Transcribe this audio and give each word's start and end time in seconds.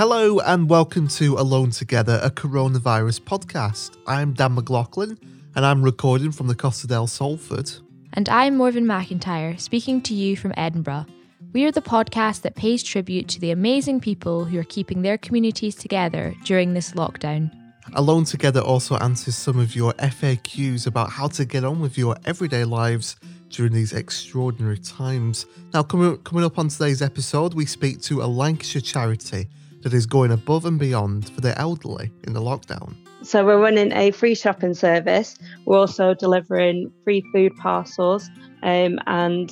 Hello 0.00 0.38
and 0.38 0.70
welcome 0.70 1.08
to 1.08 1.36
Alone 1.36 1.72
Together, 1.72 2.18
a 2.22 2.30
coronavirus 2.30 3.20
podcast. 3.20 3.98
I'm 4.06 4.32
Dan 4.32 4.54
McLaughlin 4.54 5.18
and 5.54 5.66
I'm 5.66 5.82
recording 5.82 6.32
from 6.32 6.46
the 6.46 6.54
Costa 6.54 6.86
del 6.86 7.06
Salford. 7.06 7.70
And 8.14 8.26
I'm 8.30 8.56
Morven 8.56 8.86
McIntyre, 8.86 9.60
speaking 9.60 10.00
to 10.00 10.14
you 10.14 10.38
from 10.38 10.54
Edinburgh. 10.56 11.04
We 11.52 11.66
are 11.66 11.70
the 11.70 11.82
podcast 11.82 12.40
that 12.40 12.54
pays 12.54 12.82
tribute 12.82 13.28
to 13.28 13.40
the 13.40 13.50
amazing 13.50 14.00
people 14.00 14.46
who 14.46 14.58
are 14.58 14.64
keeping 14.64 15.02
their 15.02 15.18
communities 15.18 15.74
together 15.74 16.34
during 16.44 16.72
this 16.72 16.92
lockdown. 16.92 17.50
Alone 17.92 18.24
Together 18.24 18.62
also 18.62 18.96
answers 18.96 19.36
some 19.36 19.58
of 19.58 19.76
your 19.76 19.92
FAQs 19.98 20.86
about 20.86 21.10
how 21.10 21.28
to 21.28 21.44
get 21.44 21.62
on 21.62 21.78
with 21.78 21.98
your 21.98 22.16
everyday 22.24 22.64
lives 22.64 23.16
during 23.50 23.74
these 23.74 23.92
extraordinary 23.92 24.78
times. 24.78 25.44
Now, 25.74 25.82
coming, 25.82 26.16
coming 26.22 26.44
up 26.44 26.58
on 26.58 26.68
today's 26.68 27.02
episode, 27.02 27.52
we 27.52 27.66
speak 27.66 28.00
to 28.04 28.22
a 28.22 28.24
Lancashire 28.24 28.80
charity 28.80 29.48
that 29.82 29.94
is 29.94 30.06
going 30.06 30.30
above 30.30 30.64
and 30.66 30.78
beyond 30.78 31.28
for 31.30 31.40
the 31.40 31.58
elderly 31.58 32.10
in 32.24 32.32
the 32.32 32.40
lockdown. 32.40 32.94
So 33.22 33.44
we're 33.44 33.60
running 33.60 33.92
a 33.92 34.10
free 34.12 34.34
shopping 34.34 34.74
service. 34.74 35.36
We're 35.64 35.78
also 35.78 36.14
delivering 36.14 36.92
free 37.04 37.22
food 37.32 37.54
parcels 37.56 38.30
um, 38.62 38.98
and 39.06 39.50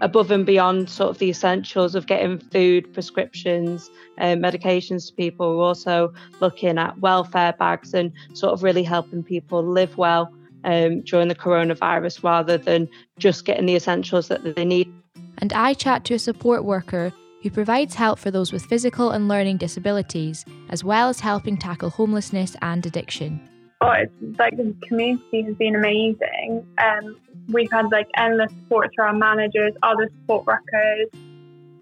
above 0.00 0.30
and 0.30 0.44
beyond 0.44 0.90
sort 0.90 1.10
of 1.10 1.18
the 1.18 1.30
essentials 1.30 1.94
of 1.94 2.06
getting 2.06 2.38
food, 2.38 2.92
prescriptions, 2.92 3.90
uh, 4.18 4.34
medications 4.34 5.08
to 5.08 5.14
people. 5.14 5.56
We're 5.56 5.64
also 5.64 6.12
looking 6.40 6.78
at 6.78 6.98
welfare 6.98 7.52
bags 7.52 7.94
and 7.94 8.12
sort 8.32 8.52
of 8.52 8.62
really 8.62 8.82
helping 8.82 9.22
people 9.22 9.64
live 9.64 9.96
well 9.96 10.32
um, 10.64 11.02
during 11.02 11.28
the 11.28 11.34
coronavirus 11.34 12.22
rather 12.22 12.58
than 12.58 12.88
just 13.18 13.44
getting 13.44 13.66
the 13.66 13.76
essentials 13.76 14.28
that 14.28 14.56
they 14.56 14.64
need. 14.64 14.92
And 15.38 15.52
I 15.52 15.74
chat 15.74 16.04
to 16.06 16.14
a 16.14 16.18
support 16.18 16.64
worker 16.64 17.12
who 17.44 17.50
provides 17.50 17.94
help 17.94 18.18
for 18.18 18.30
those 18.30 18.54
with 18.54 18.64
physical 18.64 19.10
and 19.10 19.28
learning 19.28 19.58
disabilities, 19.58 20.46
as 20.70 20.82
well 20.82 21.10
as 21.10 21.20
helping 21.20 21.58
tackle 21.58 21.90
homelessness 21.90 22.56
and 22.62 22.86
addiction. 22.86 23.38
Oh, 23.82 23.90
it's 23.90 24.38
like 24.38 24.56
the 24.56 24.74
community 24.88 25.42
has 25.42 25.54
been 25.56 25.74
amazing. 25.76 26.66
Um, 26.78 27.20
we've 27.48 27.70
had 27.70 27.92
like 27.92 28.08
endless 28.16 28.50
support 28.50 28.92
through 28.94 29.04
our 29.04 29.12
managers, 29.12 29.74
other 29.82 30.08
support 30.22 30.46
workers. 30.46 31.08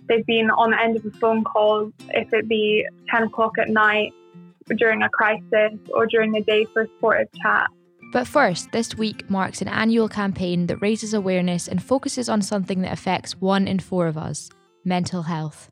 They've 0.08 0.26
been 0.26 0.50
on 0.50 0.72
the 0.72 0.82
end 0.82 0.96
of 0.96 1.06
a 1.06 1.12
phone 1.12 1.44
call, 1.44 1.92
if 2.08 2.32
it 2.32 2.48
be 2.48 2.84
10 3.10 3.22
o'clock 3.22 3.56
at 3.56 3.68
night 3.68 4.12
during 4.76 5.02
a 5.02 5.08
crisis 5.10 5.78
or 5.94 6.06
during 6.06 6.32
the 6.32 6.40
day 6.40 6.66
for 6.72 6.82
a 6.82 6.86
supportive 6.88 7.28
chat. 7.40 7.70
But 8.12 8.26
first, 8.26 8.72
this 8.72 8.96
week 8.96 9.30
marks 9.30 9.62
an 9.62 9.68
annual 9.68 10.08
campaign 10.08 10.66
that 10.66 10.78
raises 10.78 11.14
awareness 11.14 11.68
and 11.68 11.80
focuses 11.80 12.28
on 12.28 12.42
something 12.42 12.80
that 12.82 12.92
affects 12.92 13.40
one 13.40 13.68
in 13.68 13.78
four 13.78 14.08
of 14.08 14.18
us 14.18 14.50
mental 14.84 15.22
health. 15.22 15.70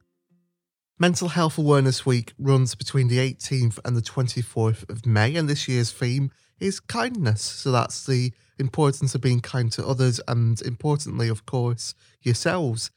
Mental 0.98 1.28
Health 1.28 1.56
Awareness 1.56 2.04
Week 2.04 2.34
runs 2.38 2.74
between 2.74 3.08
the 3.08 3.18
18th 3.18 3.78
and 3.84 3.96
the 3.96 4.02
24th 4.02 4.88
of 4.90 5.06
May, 5.06 5.34
and 5.34 5.48
this 5.48 5.66
year's 5.66 5.90
theme 5.90 6.30
is 6.60 6.78
kindness. 6.78 7.40
So 7.40 7.72
that's 7.72 8.04
the 8.04 8.32
importance 8.58 9.14
of 9.14 9.22
being 9.22 9.40
kind 9.40 9.72
to 9.72 9.86
others 9.86 10.20
and, 10.28 10.60
importantly, 10.60 11.28
of 11.28 11.46
course, 11.46 11.94
yourselves. 12.20 12.90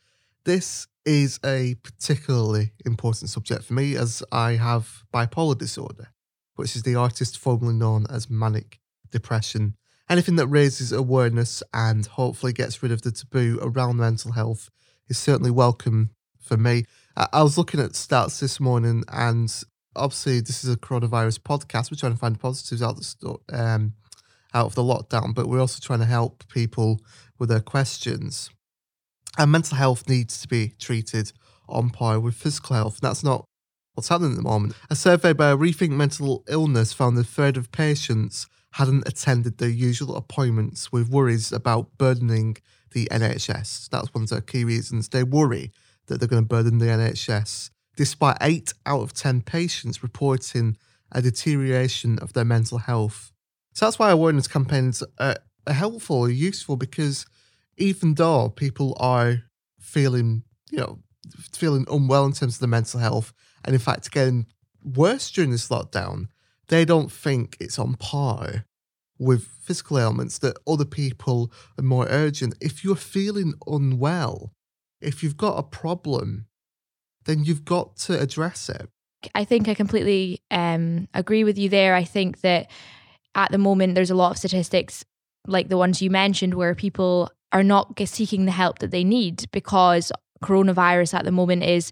This 0.44 0.88
is 1.06 1.39
a 1.45 1.75
particularly 1.75 2.73
important 2.86 3.30
subject 3.30 3.64
for 3.64 3.73
me 3.73 3.95
as 3.95 4.22
I 4.31 4.53
have 4.53 5.03
bipolar 5.14 5.58
disorder, 5.58 6.09
which 6.56 6.75
is 6.75 6.84
the 6.84 6.95
artist 6.95 7.38
formerly 7.38 7.73
known 7.73 8.06
as 8.09 8.30
manic 8.30 8.80
depression. 9.11 9.78
Anything 10.09 10.36
that 10.36 10.47
raises 10.47 10.91
awareness 10.91 11.64
and 11.73 12.06
hopefully 12.06 12.52
gets 12.52 12.84
rid 12.84 12.91
of 12.91 13.02
the 13.02 13.11
taboo 13.11 13.59
around 13.61 13.95
mental 13.95 14.34
health 14.34 14.69
is 15.09 15.18
certainly 15.18 15.52
welcome 15.52 16.12
for 16.40 16.58
me. 16.58 16.86
I 17.16 17.44
was 17.44 17.58
looking 17.58 17.80
at 17.80 17.91
stats 17.91 18.40
this 18.40 18.59
morning, 18.59 19.03
and 19.09 19.53
obviously 19.96 20.40
this 20.40 20.64
is 20.64 20.74
a 20.74 20.78
coronavirus 20.78 21.40
podcast. 21.40 21.91
We're 21.91 21.97
trying 21.97 22.14
to 22.14 22.18
find 22.18 22.40
positives 22.40 22.81
out 22.81 22.97
of 22.97 23.16
the 23.19 23.58
um, 23.58 23.94
out 24.53 24.66
of 24.68 24.75
the 24.75 24.81
lockdown, 24.81 25.34
but 25.34 25.47
we're 25.47 25.59
also 25.59 25.80
trying 25.81 26.00
to 26.00 26.06
help 26.06 26.47
people 26.47 27.00
with 27.40 27.50
their 27.50 27.59
questions. 27.59 28.50
And 29.38 29.52
mental 29.52 29.78
health 29.78 30.08
needs 30.08 30.42
to 30.42 30.47
be 30.47 30.74
treated 30.80 31.31
on 31.68 31.90
par 31.90 32.19
with 32.19 32.36
physical 32.36 32.75
health, 32.75 33.00
and 33.02 33.09
that's 33.09 33.24
not 33.24 33.46
what's 33.94 34.09
happening 34.09 34.31
at 34.31 34.38
the 34.38 34.44
moment. 34.44 34.74
A 34.90 34.96
survey 34.96 35.34
by 35.34 35.53
Rethink 35.53 35.92
Mental 35.92 36.44
Illness 36.47 36.94
found 36.94 37.18
that 37.18 37.28
a 37.28 37.30
third 37.30 37.58
of 37.58 37.72
patients 37.72 38.47
hadn't 38.74 39.08
attended 39.08 39.59
their 39.59 39.69
usual 39.69 40.16
appointments 40.16 40.92
with 40.92 41.09
worries 41.09 41.52
about 41.52 41.96
burdening 42.00 42.58
the 42.94 43.08
NHS. 43.12 43.90
That's 43.90 44.14
one 44.14 44.24
of 44.24 44.30
the 44.30 44.42
key 44.42 44.64
reasons 44.64 45.09
they 45.09 45.24
worry 45.24 45.72
that 46.08 46.20
they're 46.20 46.28
going 46.28 46.44
to 46.44 46.48
burden 46.48 46.80
the 46.80 46.86
NHS, 46.86 47.70
despite 47.96 48.38
eight 48.42 48.74
out 48.86 49.02
of 49.02 49.14
10 49.14 49.42
patients 49.42 50.04
reporting 50.04 50.78
a 51.12 51.22
deterioration 51.22 52.20
of 52.20 52.34
their 52.34 52.46
mental 52.46 52.80
health. 52.80 53.31
So 53.74 53.86
that's 53.86 54.00
why 54.00 54.12
awareness 54.12 54.48
campaigns 54.48 55.04
are, 55.20 55.38
are 55.68 55.74
helpful 55.74 56.18
or 56.18 56.30
useful 56.30 56.76
because 56.76 57.26
even 57.78 58.16
though 58.16 58.50
people 58.50 58.96
are 59.00 59.44
feeling, 59.80 60.44
you 60.70 60.80
know, 60.80 61.00
feeling 61.52 61.86
unwell 61.90 62.25
in 62.25 62.34
terms 62.34 62.56
of 62.56 62.60
their 62.60 62.68
mental 62.68 63.00
health, 63.00 63.34
and 63.64 63.74
in 63.74 63.80
fact 63.80 64.12
getting 64.12 64.48
worse 64.84 65.31
during 65.31 65.52
this 65.52 65.70
lockdown, 65.70 66.28
they 66.68 66.86
don't 66.86 67.12
think 67.12 67.58
it's 67.60 67.80
on 67.80 67.96
par 67.96 68.66
with 69.23 69.47
physical 69.61 70.00
ailments 70.00 70.38
that 70.39 70.57
other 70.67 70.85
people 70.85 71.51
are 71.78 71.84
more 71.84 72.07
urgent. 72.09 72.56
If 72.61 72.84
you're 72.84 72.95
feeling 72.95 73.53
unwell, 73.67 74.53
if 75.01 75.23
you've 75.23 75.38
got 75.38 75.57
a 75.57 75.63
problem, 75.63 76.47
then 77.25 77.44
you've 77.44 77.66
got 77.66 77.97
to 77.97 78.19
address 78.19 78.69
it. 78.69 78.89
I 79.33 79.45
think 79.45 79.67
I 79.67 79.73
completely 79.73 80.41
um, 80.51 81.07
agree 81.13 81.44
with 81.44 81.57
you 81.57 81.69
there. 81.69 81.95
I 81.95 82.03
think 82.03 82.41
that 82.41 82.69
at 83.35 83.51
the 83.51 83.57
moment 83.57 83.95
there's 83.95 84.12
a 84.12 84.16
lot 84.16 84.31
of 84.31 84.38
statistics 84.38 85.06
like 85.47 85.69
the 85.69 85.78
ones 85.78 86.01
you 86.01 86.09
mentioned 86.09 86.53
where 86.53 86.75
people 86.75 87.29
are 87.51 87.63
not 87.63 88.00
seeking 88.06 88.45
the 88.45 88.51
help 88.51 88.79
that 88.79 88.91
they 88.91 89.03
need 89.03 89.45
because 89.51 90.12
coronavirus 90.44 91.13
at 91.13 91.25
the 91.25 91.31
moment 91.31 91.63
is 91.63 91.91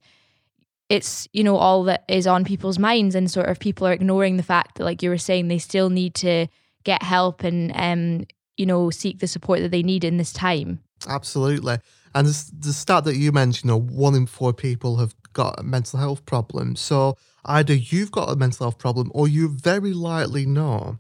it's 0.89 1.27
you 1.31 1.43
know 1.43 1.55
all 1.55 1.83
that 1.85 2.03
is 2.07 2.27
on 2.27 2.43
people's 2.43 2.79
minds 2.79 3.15
and 3.15 3.31
sort 3.31 3.47
of 3.47 3.59
people 3.59 3.87
are 3.87 3.93
ignoring 3.93 4.37
the 4.37 4.43
fact 4.43 4.77
that 4.77 4.83
like 4.83 5.01
you 5.01 5.09
were 5.09 5.17
saying 5.17 5.47
they 5.47 5.57
still 5.57 5.89
need 5.89 6.13
to 6.13 6.47
get 6.83 7.03
help 7.03 7.43
and 7.43 7.71
um 7.75 8.25
you 8.57 8.65
know 8.65 8.89
seek 8.89 9.19
the 9.19 9.27
support 9.27 9.59
that 9.59 9.71
they 9.71 9.83
need 9.83 10.03
in 10.03 10.17
this 10.17 10.33
time. 10.33 10.79
Absolutely. 11.07 11.77
And 12.13 12.27
the 12.27 12.73
stat 12.73 13.05
that 13.05 13.15
you 13.15 13.31
mentioned 13.31 13.69
you 13.69 13.71
know 13.71 13.79
one 13.79 14.15
in 14.15 14.25
four 14.25 14.53
people 14.53 14.97
have 14.97 15.15
got 15.33 15.59
a 15.59 15.63
mental 15.63 15.99
health 15.99 16.25
problem. 16.25 16.75
So 16.75 17.17
either 17.45 17.73
you've 17.73 18.11
got 18.11 18.29
a 18.29 18.35
mental 18.35 18.65
health 18.65 18.77
problem 18.77 19.11
or 19.13 19.27
you 19.27 19.49
very 19.49 19.93
likely 19.93 20.45
know 20.45 20.99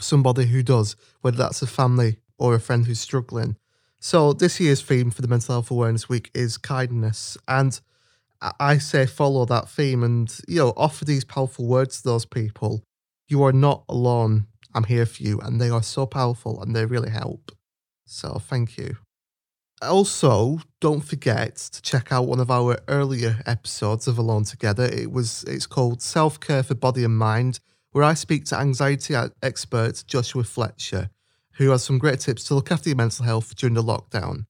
somebody 0.00 0.46
who 0.46 0.62
does 0.62 0.96
whether 1.20 1.36
that's 1.36 1.62
a 1.62 1.66
family 1.66 2.18
or 2.38 2.54
a 2.54 2.60
friend 2.60 2.86
who's 2.86 3.00
struggling. 3.00 3.56
So 4.00 4.32
this 4.32 4.58
year's 4.58 4.82
theme 4.82 5.12
for 5.12 5.22
the 5.22 5.28
mental 5.28 5.54
health 5.54 5.70
awareness 5.70 6.08
week 6.08 6.30
is 6.34 6.58
kindness. 6.58 7.38
And 7.46 7.80
I 8.58 8.78
say 8.78 9.06
follow 9.06 9.44
that 9.44 9.68
theme 9.68 10.02
and 10.02 10.36
you 10.48 10.56
know 10.56 10.72
offer 10.76 11.04
these 11.04 11.24
powerful 11.24 11.66
words 11.66 11.98
to 12.02 12.08
those 12.08 12.26
people. 12.26 12.82
You 13.28 13.44
are 13.44 13.52
not 13.52 13.84
alone. 13.88 14.48
I'm 14.74 14.84
here 14.84 15.06
for 15.06 15.22
you, 15.22 15.38
and 15.40 15.60
they 15.60 15.70
are 15.70 15.82
so 15.82 16.06
powerful 16.06 16.62
and 16.62 16.74
they 16.74 16.86
really 16.86 17.10
help. 17.10 17.52
So 18.04 18.38
thank 18.38 18.76
you. 18.76 18.96
Also, 19.80 20.60
don't 20.80 21.00
forget 21.00 21.56
to 21.56 21.82
check 21.82 22.12
out 22.12 22.26
one 22.28 22.38
of 22.38 22.50
our 22.50 22.78
earlier 22.86 23.38
episodes 23.46 24.06
of 24.06 24.16
Alone 24.16 24.44
Together. 24.44 24.84
It 24.84 25.10
was 25.10 25.44
it's 25.44 25.66
called 25.66 26.00
Self 26.00 26.38
Care 26.38 26.62
for 26.62 26.74
Body 26.74 27.04
and 27.04 27.18
Mind, 27.18 27.58
where 27.90 28.04
I 28.04 28.14
speak 28.14 28.44
to 28.46 28.58
anxiety 28.58 29.14
expert 29.42 30.04
Joshua 30.06 30.44
Fletcher, 30.44 31.10
who 31.54 31.70
has 31.70 31.82
some 31.82 31.98
great 31.98 32.20
tips 32.20 32.44
to 32.44 32.54
look 32.54 32.70
after 32.70 32.90
your 32.90 32.96
mental 32.96 33.24
health 33.24 33.56
during 33.56 33.74
the 33.74 33.82
lockdown. 33.82 34.44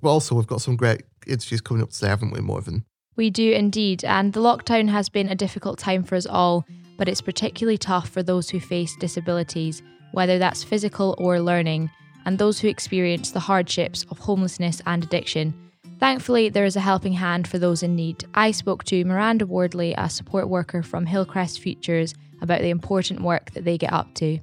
But 0.00 0.10
also, 0.10 0.34
we've 0.34 0.46
got 0.46 0.62
some 0.62 0.76
great 0.76 1.02
interviews 1.26 1.60
coming 1.60 1.82
up 1.82 1.90
today, 1.90 2.08
haven't 2.08 2.32
we, 2.32 2.40
Morven? 2.40 2.84
We 3.16 3.28
do 3.28 3.52
indeed, 3.52 4.02
and 4.02 4.32
the 4.32 4.40
lockdown 4.40 4.88
has 4.88 5.10
been 5.10 5.28
a 5.28 5.34
difficult 5.34 5.78
time 5.78 6.04
for 6.04 6.14
us 6.14 6.26
all, 6.26 6.64
but 7.00 7.08
it's 7.08 7.22
particularly 7.22 7.78
tough 7.78 8.10
for 8.10 8.22
those 8.22 8.50
who 8.50 8.60
face 8.60 8.94
disabilities, 8.94 9.82
whether 10.12 10.38
that's 10.38 10.62
physical 10.62 11.14
or 11.16 11.40
learning, 11.40 11.90
and 12.26 12.36
those 12.36 12.60
who 12.60 12.68
experience 12.68 13.30
the 13.30 13.40
hardships 13.40 14.04
of 14.10 14.18
homelessness 14.18 14.82
and 14.84 15.02
addiction. 15.02 15.54
Thankfully, 15.98 16.50
there 16.50 16.66
is 16.66 16.76
a 16.76 16.80
helping 16.80 17.14
hand 17.14 17.48
for 17.48 17.58
those 17.58 17.82
in 17.82 17.96
need. 17.96 18.26
I 18.34 18.50
spoke 18.50 18.84
to 18.84 19.02
Miranda 19.06 19.46
Wardley, 19.46 19.94
a 19.96 20.10
support 20.10 20.50
worker 20.50 20.82
from 20.82 21.06
Hillcrest 21.06 21.60
Futures, 21.60 22.12
about 22.42 22.60
the 22.60 22.68
important 22.68 23.22
work 23.22 23.52
that 23.52 23.64
they 23.64 23.78
get 23.78 23.94
up 23.94 24.12
to. 24.16 24.38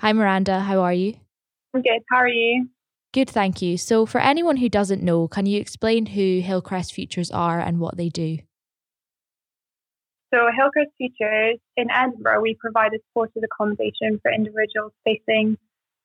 Hi, 0.00 0.12
Miranda, 0.12 0.58
how 0.58 0.80
are 0.80 0.92
you? 0.92 1.14
I'm 1.72 1.82
good, 1.82 2.02
how 2.10 2.16
are 2.16 2.28
you? 2.28 2.70
Good, 3.12 3.30
thank 3.30 3.62
you. 3.62 3.78
So, 3.78 4.04
for 4.04 4.20
anyone 4.20 4.56
who 4.56 4.68
doesn't 4.68 5.00
know, 5.00 5.28
can 5.28 5.46
you 5.46 5.60
explain 5.60 6.06
who 6.06 6.40
Hillcrest 6.40 6.92
Futures 6.92 7.30
are 7.30 7.60
and 7.60 7.78
what 7.78 7.96
they 7.96 8.08
do? 8.08 8.38
So, 10.36 10.50
Hillcrest 10.54 10.90
Futures 10.98 11.58
in 11.78 11.90
Edinburgh, 11.90 12.42
we 12.42 12.56
provide 12.60 12.92
a 12.92 12.98
supported 13.08 13.42
accommodation 13.42 14.20
for 14.20 14.30
individuals 14.30 14.92
facing, 15.02 15.56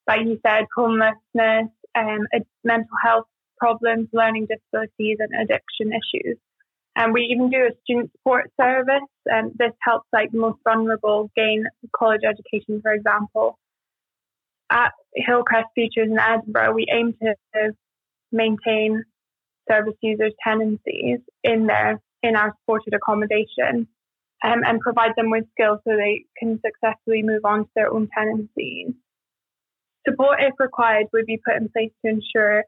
like 0.08 0.22
you 0.22 0.40
said, 0.46 0.68
homelessness, 0.74 1.68
um, 1.96 2.28
mental 2.64 2.96
health 3.04 3.26
problems, 3.60 4.08
learning 4.14 4.48
disabilities, 4.48 5.18
and 5.20 5.34
addiction 5.34 5.92
issues. 5.92 6.38
And 6.96 7.12
we 7.12 7.24
even 7.24 7.50
do 7.50 7.58
a 7.58 7.72
student 7.84 8.12
support 8.14 8.50
service, 8.60 9.10
and 9.26 9.52
this 9.58 9.74
helps 9.82 10.08
like 10.14 10.32
the 10.32 10.40
most 10.40 10.60
vulnerable 10.64 11.30
gain 11.36 11.66
college 11.94 12.22
education, 12.24 12.82
for 12.82 12.94
example. 12.94 13.60
At 14.70 14.94
Hillcrest 15.14 15.68
Futures 15.76 16.10
in 16.10 16.18
Edinburgh, 16.18 16.74
we 16.74 16.86
aim 16.90 17.16
to 17.22 17.74
maintain 18.32 19.04
service 19.70 19.98
users' 20.02 20.34
tenancies 20.42 21.20
in 21.44 21.68
their 21.68 22.00
in 22.24 22.38
our 22.38 22.56
supported 22.62 22.94
accommodation 22.94 23.90
um, 24.44 24.62
and 24.66 24.80
provide 24.80 25.12
them 25.16 25.30
with 25.30 25.46
skills 25.52 25.80
so 25.84 25.96
they 25.96 26.26
can 26.38 26.60
successfully 26.66 27.24
move 27.24 27.46
on 27.46 27.64
to 27.64 27.70
their 27.76 27.94
own 27.94 28.10
tenancies. 28.18 28.94
Support, 30.08 30.40
if 30.42 30.54
required, 30.60 31.08
would 31.14 31.28
be 31.28 31.40
put 31.46 31.58
in 31.62 31.70
place 31.70 31.92
to 32.04 32.12
ensure 32.12 32.64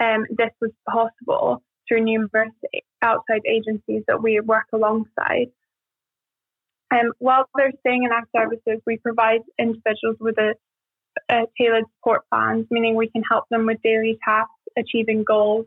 um, 0.00 0.26
this 0.30 0.50
was 0.60 0.70
possible 0.88 1.62
through 1.86 2.04
numerous 2.04 2.52
outside 3.02 3.42
agencies 3.46 4.02
that 4.08 4.22
we 4.22 4.40
work 4.40 4.66
alongside. 4.72 5.48
Um, 6.90 7.12
while 7.18 7.44
they're 7.54 7.72
staying 7.80 8.04
in 8.04 8.12
our 8.12 8.24
services, 8.34 8.82
we 8.86 8.96
provide 8.96 9.40
individuals 9.58 10.16
with 10.20 10.36
a, 10.38 10.54
a 11.30 11.42
tailored 11.60 11.84
support 11.96 12.22
plans, 12.32 12.66
meaning 12.70 12.94
we 12.94 13.10
can 13.10 13.22
help 13.30 13.44
them 13.50 13.66
with 13.66 13.82
daily 13.82 14.18
tasks, 14.26 14.52
achieving 14.78 15.24
goals, 15.24 15.66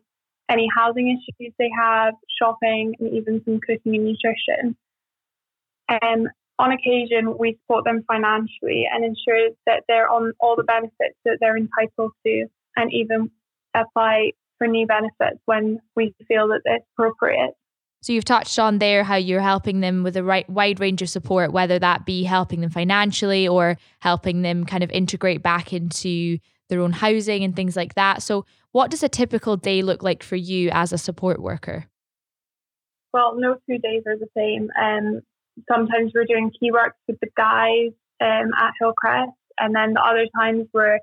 any 0.50 0.68
housing 0.76 1.10
issues 1.10 1.54
they 1.60 1.70
have, 1.78 2.16
shopping, 2.42 2.96
and 3.00 3.14
even 3.14 3.42
some 3.46 3.60
cooking 3.60 3.96
and 3.96 4.06
nutrition. 4.06 4.76
Um, 5.92 6.28
on 6.60 6.72
occasion, 6.72 7.38
we 7.38 7.58
support 7.62 7.86
them 7.86 8.04
financially 8.08 8.88
and 8.92 9.04
ensure 9.04 9.50
that 9.66 9.84
they're 9.88 10.10
on 10.10 10.34
all 10.40 10.56
the 10.56 10.64
benefits 10.64 11.18
that 11.26 11.38
they're 11.40 11.58
entitled 11.58 12.12
to, 12.26 12.46
and 12.76 12.92
even 12.94 13.32
apply 13.76 14.32
for 14.58 14.68
new 14.68 14.86
benefits 14.86 15.42
when 15.46 15.80
we 15.96 16.14
feel 16.28 16.48
that 16.50 16.62
it's 16.66 16.86
appropriate. 16.96 17.52
So 18.04 18.14
you've 18.14 18.26
touched 18.26 18.58
on 18.58 18.80
there 18.80 19.04
how 19.04 19.16
you're 19.16 19.42
helping 19.42 19.80
them 19.80 20.04
with 20.04 20.18
a 20.18 20.24
right, 20.24 20.50
wide 20.50 20.80
range 20.80 21.02
of 21.02 21.10
support, 21.10 21.52
whether 21.52 21.78
that 21.78 22.06
be 22.06 22.24
helping 22.24 22.62
them 22.62 22.72
financially 22.72 23.48
or 23.48 23.78
helping 24.00 24.42
them 24.42 24.66
kind 24.66 24.84
of 24.84 24.90
integrate 24.92 25.44
back 25.44 25.72
into 25.72 26.40
their 26.70 26.80
own 26.80 26.94
housing 26.94 27.44
and 27.44 27.56
things 27.56 27.76
like 27.76 27.96
that. 27.96 28.24
So 28.24 28.46
what 28.72 28.90
does 28.90 29.04
a 29.04 29.10
typical 29.10 29.58
day 29.58 29.82
look 29.82 30.02
like 30.02 30.24
for 30.24 30.36
you 30.36 30.70
as 30.72 30.94
a 30.94 30.98
support 30.98 31.42
worker? 31.42 31.86
Well, 33.14 33.36
no 33.38 33.58
two 33.70 33.78
days 33.78 34.04
are 34.08 34.18
the 34.18 34.30
same. 34.36 34.70
Um, 34.82 35.22
sometimes 35.72 36.12
we're 36.14 36.26
doing 36.26 36.52
key 36.60 36.72
works 36.72 36.98
with 37.08 37.20
the 37.20 37.30
guys 37.36 37.92
um, 38.22 38.52
at 38.60 38.74
Hillcrest, 38.80 39.32
and 39.60 39.76
then 39.76 39.94
the 39.94 40.02
other 40.02 40.28
times 40.36 40.68
we're 40.74 41.00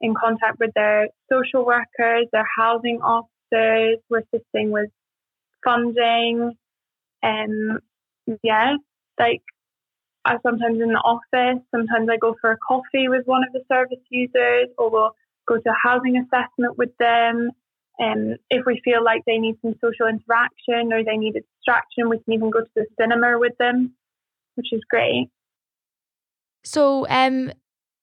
in 0.00 0.14
contact 0.14 0.58
with 0.58 0.70
their 0.74 1.08
social 1.30 1.64
workers, 1.64 2.26
their 2.32 2.46
housing 2.56 3.00
officers, 3.02 3.98
we're 4.08 4.22
assisting 4.32 4.70
with 4.70 4.90
funding. 5.64 6.56
Um, 7.22 7.80
yeah, 8.42 8.76
like 9.18 9.42
I 10.24 10.36
sometimes 10.42 10.80
in 10.80 10.88
the 10.88 10.98
office, 10.98 11.62
sometimes 11.70 12.08
I 12.10 12.16
go 12.16 12.36
for 12.40 12.52
a 12.52 12.56
coffee 12.56 13.08
with 13.08 13.26
one 13.26 13.42
of 13.44 13.52
the 13.52 13.62
service 13.70 14.04
users, 14.08 14.68
or 14.78 14.90
we'll 14.90 15.10
go 15.46 15.56
to 15.56 15.70
a 15.70 15.76
housing 15.82 16.16
assessment 16.16 16.78
with 16.78 16.96
them. 16.98 17.50
Um, 18.02 18.36
if 18.48 18.64
we 18.66 18.80
feel 18.84 19.04
like 19.04 19.22
they 19.26 19.38
need 19.38 19.56
some 19.62 19.74
social 19.80 20.06
interaction 20.06 20.92
or 20.92 21.04
they 21.04 21.16
need 21.16 21.36
a 21.36 21.40
distraction, 21.40 22.08
we 22.08 22.18
can 22.18 22.32
even 22.34 22.50
go 22.50 22.60
to 22.60 22.70
the 22.74 22.86
cinema 22.98 23.38
with 23.38 23.52
them, 23.58 23.94
which 24.54 24.72
is 24.72 24.80
great. 24.90 25.28
So, 26.64 27.06
um, 27.08 27.52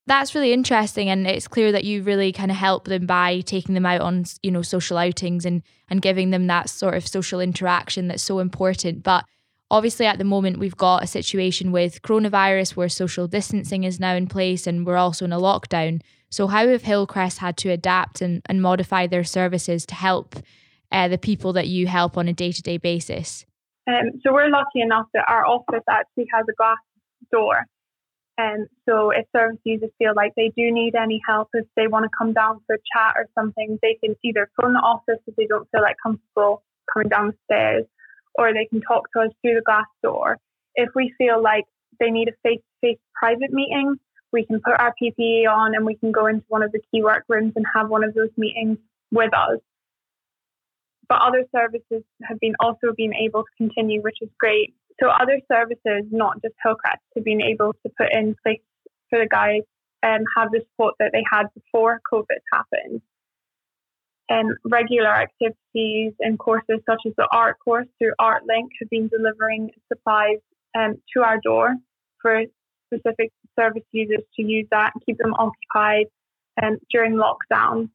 that's 0.08 0.34
really 0.34 0.54
interesting 0.54 1.10
and 1.10 1.28
it's 1.28 1.48
clear 1.48 1.72
that 1.72 1.84
you 1.84 2.02
really 2.02 2.32
kind 2.32 2.50
of 2.50 2.58
help 2.58 2.86
them 2.86 3.06
by 3.06 3.42
taking 3.42 3.76
them 3.76 3.86
out 3.86 4.02
on 4.02 4.24
you 4.42 4.50
know 4.50 4.62
social 4.62 4.98
outings 4.98 5.46
and 5.46 5.62
and 5.90 6.02
giving 6.02 6.32
them 6.32 6.48
that 6.48 6.70
sort 6.70 6.96
of 6.96 7.06
social 7.06 7.42
interaction 7.42 8.08
that's 8.08 8.24
so 8.24 8.40
important 8.40 9.04
but 9.04 9.26
obviously 9.70 10.06
at 10.06 10.18
the 10.18 10.24
moment 10.24 10.60
we've 10.60 10.78
got 10.78 11.04
a 11.04 11.08
situation 11.08 11.74
with 11.74 12.02
coronavirus 12.02 12.76
where 12.76 12.90
social 12.90 13.28
distancing 13.28 13.84
is 13.84 14.00
now 14.00 14.16
in 14.16 14.28
place 14.28 14.66
and 14.66 14.86
we're 14.86 14.96
also 14.96 15.26
in 15.26 15.34
a 15.34 15.40
lockdown 15.40 16.02
so 16.30 16.48
how 16.48 16.68
have 16.68 16.84
hillcrest 16.84 17.40
had 17.40 17.58
to 17.58 17.70
adapt 17.70 18.22
and, 18.22 18.42
and 18.48 18.62
modify 18.62 19.08
their 19.08 19.24
services 19.24 19.86
to 19.86 19.96
help 19.96 20.36
uh, 20.92 21.08
the 21.08 21.18
people 21.18 21.54
that 21.54 21.68
you 21.68 21.88
help 21.88 22.18
on 22.18 22.28
a 22.28 22.34
day-to-day 22.34 22.78
basis 22.78 23.46
um, 23.88 24.12
so 24.24 24.34
we're 24.34 24.50
lucky 24.50 24.82
enough 24.82 25.08
that 25.14 25.26
our 25.28 25.46
office 25.46 25.84
actually 25.90 26.28
has 26.34 26.46
a 26.50 26.54
glass 26.54 26.78
door 27.32 27.66
and 28.38 28.68
so 28.88 29.10
if 29.10 29.26
service 29.36 29.60
users 29.64 29.90
feel 29.98 30.14
like 30.16 30.34
they 30.36 30.52
do 30.56 30.72
need 30.72 30.94
any 30.96 31.20
help, 31.28 31.50
if 31.54 31.66
they 31.76 31.88
want 31.88 32.06
to 32.06 32.10
come 32.16 32.34
down 32.34 32.62
for 32.68 32.76
a 32.76 32.78
chat 32.94 33.14
or 33.16 33.26
something, 33.34 33.80
they 33.82 33.98
can 34.04 34.16
either 34.24 34.50
phone 34.60 34.74
the 34.74 34.80
office 34.80 35.20
if 35.26 35.36
they 35.36 35.48
don't 35.48 35.68
feel 35.72 35.82
like 35.82 35.96
comfortable 36.02 36.64
coming 36.94 37.10
down 37.10 37.28
the 37.28 37.38
stairs, 37.46 37.86
or 38.36 38.54
they 38.54 38.66
can 38.66 38.82
talk 38.82 39.12
to 39.14 39.22
us 39.22 39.32
through 39.42 39.56
the 39.56 39.64
glass 39.66 39.88
door. 40.04 40.38
If 40.76 40.90
we 40.96 41.14
feel 41.18 41.42
like 41.42 41.66
they 42.00 42.12
need 42.12 42.28
a 42.28 42.34
face-to-face 42.44 43.00
private 43.16 43.52
meeting, 43.52 43.96
we 44.32 44.46
can 44.46 44.60
put 44.60 44.80
our 44.80 44.94
PPE 45.02 45.48
on 45.50 45.76
and 45.76 45.86
we 45.86 45.96
can 45.96 46.12
go 46.12 46.28
into 46.28 46.44
one 46.48 46.64
of 46.64 46.72
the 46.72 46.82
key 46.92 47.04
work 47.04 47.24
rooms 47.28 47.54
and 47.56 47.66
have 47.76 47.90
one 47.90 48.04
of 48.04 48.14
those 48.14 48.30
meetings 48.38 48.78
with 49.12 49.34
us. 49.34 49.60
But 51.10 51.22
other 51.22 51.46
services 51.56 52.04
have 52.24 52.40
been 52.40 52.56
also 52.60 52.94
been 52.96 53.14
able 53.14 53.44
to 53.44 53.50
continue, 53.58 54.02
which 54.02 54.18
is 54.22 54.30
great. 54.38 54.74
So 55.02 55.10
other 55.10 55.40
services, 55.52 56.06
not 56.12 56.42
just 56.42 56.56
Hillcrest, 56.64 57.02
have 57.16 57.24
been 57.24 57.42
able 57.42 57.74
to 57.74 57.92
put 57.98 58.12
in 58.12 58.36
place 58.44 58.62
for 59.10 59.20
the 59.20 59.28
guys 59.28 59.62
and 60.04 60.22
um, 60.22 60.26
have 60.36 60.52
the 60.52 60.62
support 60.72 60.96
that 61.00 61.12
they 61.14 61.24
had 61.32 61.48
before 61.54 62.02
COVID 62.12 62.40
happened. 62.54 63.02
And 64.30 64.50
um, 64.50 64.58
regular 64.66 65.14
activities 65.14 66.14
and 66.20 66.38
courses 66.38 66.80
such 66.88 67.02
as 67.06 67.14
the 67.18 67.28
art 67.32 67.58
course 67.64 67.88
through 67.98 68.14
ArtLink 68.20 68.68
have 68.80 68.90
been 68.90 69.08
delivering 69.08 69.72
supplies 69.88 70.40
um, 70.78 70.98
to 71.14 71.24
our 71.24 71.40
door 71.40 71.76
for 72.22 72.44
specific 72.94 73.32
service 73.58 73.84
users 73.92 74.24
to 74.36 74.44
use 74.44 74.68
that 74.72 74.92
and 74.94 75.04
keep 75.06 75.18
them 75.18 75.34
occupied 75.36 76.08
um, 76.62 76.78
during 76.92 77.14
lockdown. 77.14 77.90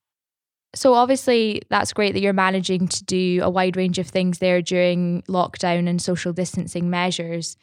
So 0.74 0.94
obviously 0.94 1.62
that's 1.68 1.92
great 1.92 2.14
that 2.14 2.22
you're 2.22 2.32
managing 2.32 2.88
to 2.88 3.04
do 3.04 3.40
a 3.42 3.50
wide 3.50 3.76
range 3.76 3.98
of 3.98 4.06
things 4.06 4.38
there 4.38 4.62
during 4.62 5.22
lockdown 5.28 5.86
and 5.88 6.00
social 6.00 6.32
distancing 6.32 6.88
measures. 6.88 7.56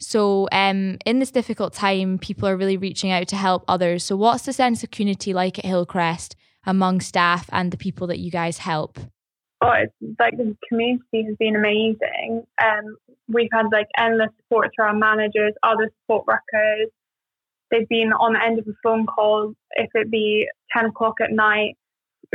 So 0.00 0.48
um, 0.50 0.98
in 1.04 1.18
this 1.18 1.30
difficult 1.30 1.72
time, 1.72 2.18
people 2.18 2.48
are 2.48 2.56
really 2.56 2.76
reaching 2.76 3.10
out 3.10 3.28
to 3.28 3.36
help 3.36 3.64
others. 3.68 4.04
So 4.04 4.16
what's 4.16 4.44
the 4.44 4.52
sense 4.52 4.82
of 4.82 4.90
community 4.90 5.34
like 5.34 5.58
at 5.58 5.64
Hillcrest 5.66 6.36
among 6.66 7.00
staff 7.00 7.48
and 7.52 7.70
the 7.70 7.76
people 7.76 8.06
that 8.06 8.18
you 8.18 8.30
guys 8.30 8.58
help? 8.58 8.98
It's 9.72 9.92
like 10.18 10.36
the 10.36 10.56
community 10.68 11.24
has 11.26 11.36
been 11.38 11.56
amazing. 11.56 12.46
Um, 12.62 12.96
we've 13.28 13.48
had 13.52 13.66
like 13.72 13.88
endless 13.96 14.30
support 14.42 14.70
through 14.74 14.86
our 14.86 14.94
managers, 14.94 15.54
other 15.62 15.90
support 16.02 16.26
workers. 16.26 16.88
They've 17.70 17.88
been 17.88 18.12
on 18.12 18.34
the 18.34 18.42
end 18.42 18.58
of 18.58 18.68
a 18.68 18.74
phone 18.82 19.06
call, 19.06 19.54
if 19.72 19.90
it 19.94 20.10
be 20.10 20.48
10 20.76 20.86
o'clock 20.86 21.14
at 21.22 21.32
night, 21.32 21.76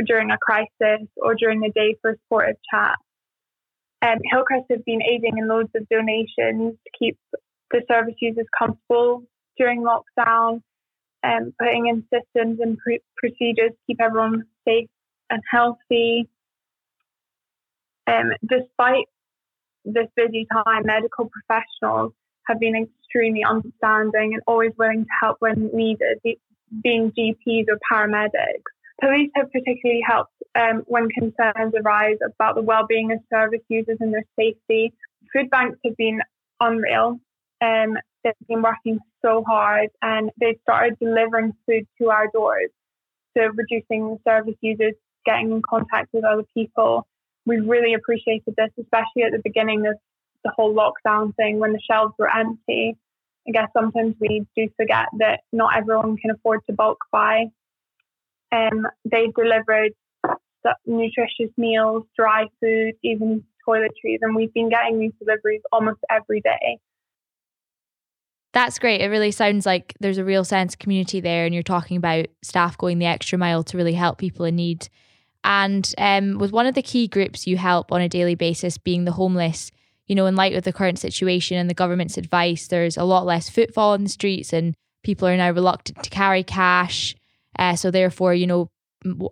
during 0.04 0.30
a 0.30 0.38
crisis 0.38 1.06
or 1.16 1.34
during 1.34 1.60
the 1.60 1.70
day 1.74 1.96
for 2.00 2.12
a 2.12 2.14
supportive 2.16 2.56
chat. 2.72 2.94
Um, 4.02 4.18
Hillcrest 4.30 4.66
have 4.70 4.84
been 4.84 5.02
aiding 5.02 5.38
in 5.38 5.46
loads 5.48 5.70
of 5.74 5.86
donations 5.88 6.74
to 6.74 6.90
keep 6.98 7.18
the 7.70 7.82
service 7.88 8.14
users 8.20 8.46
comfortable 8.58 9.24
during 9.58 9.82
lockdown, 9.82 10.62
um, 11.22 11.52
putting 11.58 11.86
in 11.86 12.04
systems 12.12 12.60
and 12.60 12.78
pr- 12.78 13.04
procedures 13.16 13.70
to 13.72 13.78
keep 13.86 14.00
everyone 14.00 14.44
safe 14.66 14.88
and 15.28 15.42
healthy. 15.50 16.28
Um, 18.10 18.32
despite 18.48 19.06
this 19.84 20.06
busy 20.16 20.46
time, 20.52 20.82
medical 20.84 21.30
professionals 21.30 22.12
have 22.46 22.58
been 22.58 22.74
extremely 22.74 23.44
understanding 23.44 24.34
and 24.34 24.42
always 24.46 24.72
willing 24.78 25.04
to 25.04 25.10
help 25.20 25.36
when 25.40 25.70
needed, 25.72 26.18
being 26.82 27.12
GPs 27.12 27.66
or 27.68 27.78
paramedics. 27.90 28.62
Police 29.00 29.30
have 29.36 29.50
particularly 29.50 30.02
helped 30.06 30.32
um, 30.54 30.82
when 30.86 31.08
concerns 31.08 31.72
arise 31.74 32.18
about 32.24 32.54
the 32.54 32.62
well-being 32.62 33.12
of 33.12 33.18
service 33.32 33.62
users 33.68 33.96
and 34.00 34.12
their 34.12 34.24
safety. 34.38 34.92
Food 35.32 35.48
banks 35.50 35.78
have 35.84 35.96
been 35.96 36.20
unreal. 36.60 37.18
Um, 37.62 37.96
they've 38.24 38.34
been 38.48 38.62
working 38.62 38.98
so 39.22 39.42
hard 39.46 39.88
and 40.02 40.30
they've 40.38 40.58
started 40.62 40.98
delivering 40.98 41.52
food 41.66 41.86
to 42.00 42.10
our 42.10 42.28
doors. 42.32 42.70
So 43.36 43.44
reducing 43.54 44.18
service 44.26 44.56
users 44.60 44.94
getting 45.24 45.52
in 45.52 45.62
contact 45.68 46.08
with 46.12 46.24
other 46.24 46.44
people. 46.54 47.06
We 47.50 47.58
really 47.60 47.94
appreciated 47.94 48.54
this, 48.56 48.70
especially 48.80 49.24
at 49.24 49.32
the 49.32 49.40
beginning 49.42 49.86
of 49.86 49.94
the 50.44 50.52
whole 50.56 50.74
lockdown 50.74 51.34
thing 51.36 51.58
when 51.58 51.72
the 51.72 51.80
shelves 51.80 52.14
were 52.18 52.30
empty. 52.34 52.96
I 53.48 53.50
guess 53.52 53.68
sometimes 53.72 54.14
we 54.20 54.46
do 54.56 54.68
forget 54.76 55.06
that 55.18 55.40
not 55.52 55.76
everyone 55.76 56.16
can 56.16 56.30
afford 56.30 56.60
to 56.66 56.72
bulk 56.72 56.98
buy 57.10 57.46
um, 58.52 58.86
they 59.04 59.32
delivered 59.36 59.92
nutritious 60.86 61.50
meals, 61.56 62.04
dry 62.16 62.46
food, 62.60 62.94
even 63.02 63.44
toiletries, 63.66 64.18
and 64.22 64.34
we've 64.34 64.52
been 64.52 64.68
getting 64.68 64.98
these 64.98 65.12
deliveries 65.18 65.62
almost 65.72 66.00
every 66.10 66.40
day. 66.40 66.78
That's 68.52 68.80
great. 68.80 69.00
It 69.00 69.08
really 69.08 69.30
sounds 69.30 69.64
like 69.64 69.94
there's 70.00 70.18
a 70.18 70.24
real 70.24 70.44
sense 70.44 70.74
of 70.74 70.80
community 70.80 71.20
there, 71.20 71.44
and 71.44 71.54
you're 71.54 71.62
talking 71.62 71.96
about 71.96 72.26
staff 72.42 72.76
going 72.76 72.98
the 72.98 73.06
extra 73.06 73.38
mile 73.38 73.62
to 73.64 73.76
really 73.76 73.94
help 73.94 74.18
people 74.18 74.44
in 74.44 74.56
need. 74.56 74.88
And 75.44 75.92
um, 75.98 76.38
with 76.38 76.52
one 76.52 76.66
of 76.66 76.74
the 76.74 76.82
key 76.82 77.08
groups 77.08 77.46
you 77.46 77.56
help 77.56 77.92
on 77.92 78.00
a 78.00 78.08
daily 78.08 78.34
basis 78.34 78.78
being 78.78 79.04
the 79.04 79.12
homeless, 79.12 79.70
you 80.06 80.14
know, 80.14 80.26
in 80.26 80.36
light 80.36 80.54
of 80.54 80.64
the 80.64 80.72
current 80.72 80.98
situation 80.98 81.56
and 81.56 81.70
the 81.70 81.74
government's 81.74 82.18
advice, 82.18 82.66
there's 82.66 82.96
a 82.96 83.04
lot 83.04 83.24
less 83.24 83.48
footfall 83.48 83.94
in 83.94 84.04
the 84.04 84.10
streets 84.10 84.52
and 84.52 84.74
people 85.02 85.26
are 85.26 85.36
now 85.36 85.50
reluctant 85.50 86.02
to 86.02 86.10
carry 86.10 86.42
cash. 86.42 87.14
Uh, 87.58 87.74
so 87.74 87.90
therefore, 87.90 88.34
you 88.34 88.46
know, 88.46 88.68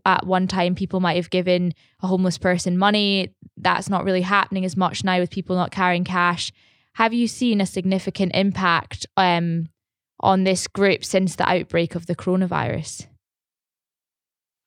at 0.07 0.27
one 0.27 0.47
time 0.47 0.75
people 0.75 1.01
might 1.01 1.17
have 1.17 1.31
given 1.31 1.75
a 2.03 2.07
homeless 2.07 2.39
person 2.39 2.79
money. 2.79 3.35
That's 3.57 3.91
not 3.91 4.05
really 4.05 4.23
happening 4.23 4.65
as 4.65 4.77
much 4.77 5.05
now 5.05 5.19
with 5.19 5.31
people 5.31 5.57
not 5.57 5.71
carrying 5.71 6.05
cash. 6.05 6.53
Have 6.95 7.13
you 7.13 7.29
seen 7.29 7.61
a 7.61 7.67
significant 7.67 8.33
impact 8.35 9.07
um, 9.17 9.69
on 10.21 10.45
this 10.45 10.67
group 10.67 11.05
since 11.05 11.37
the 11.37 11.49
outbreak 11.49 11.95
of 11.95 12.07
the 12.07 12.17
coronavirus? 12.17 13.07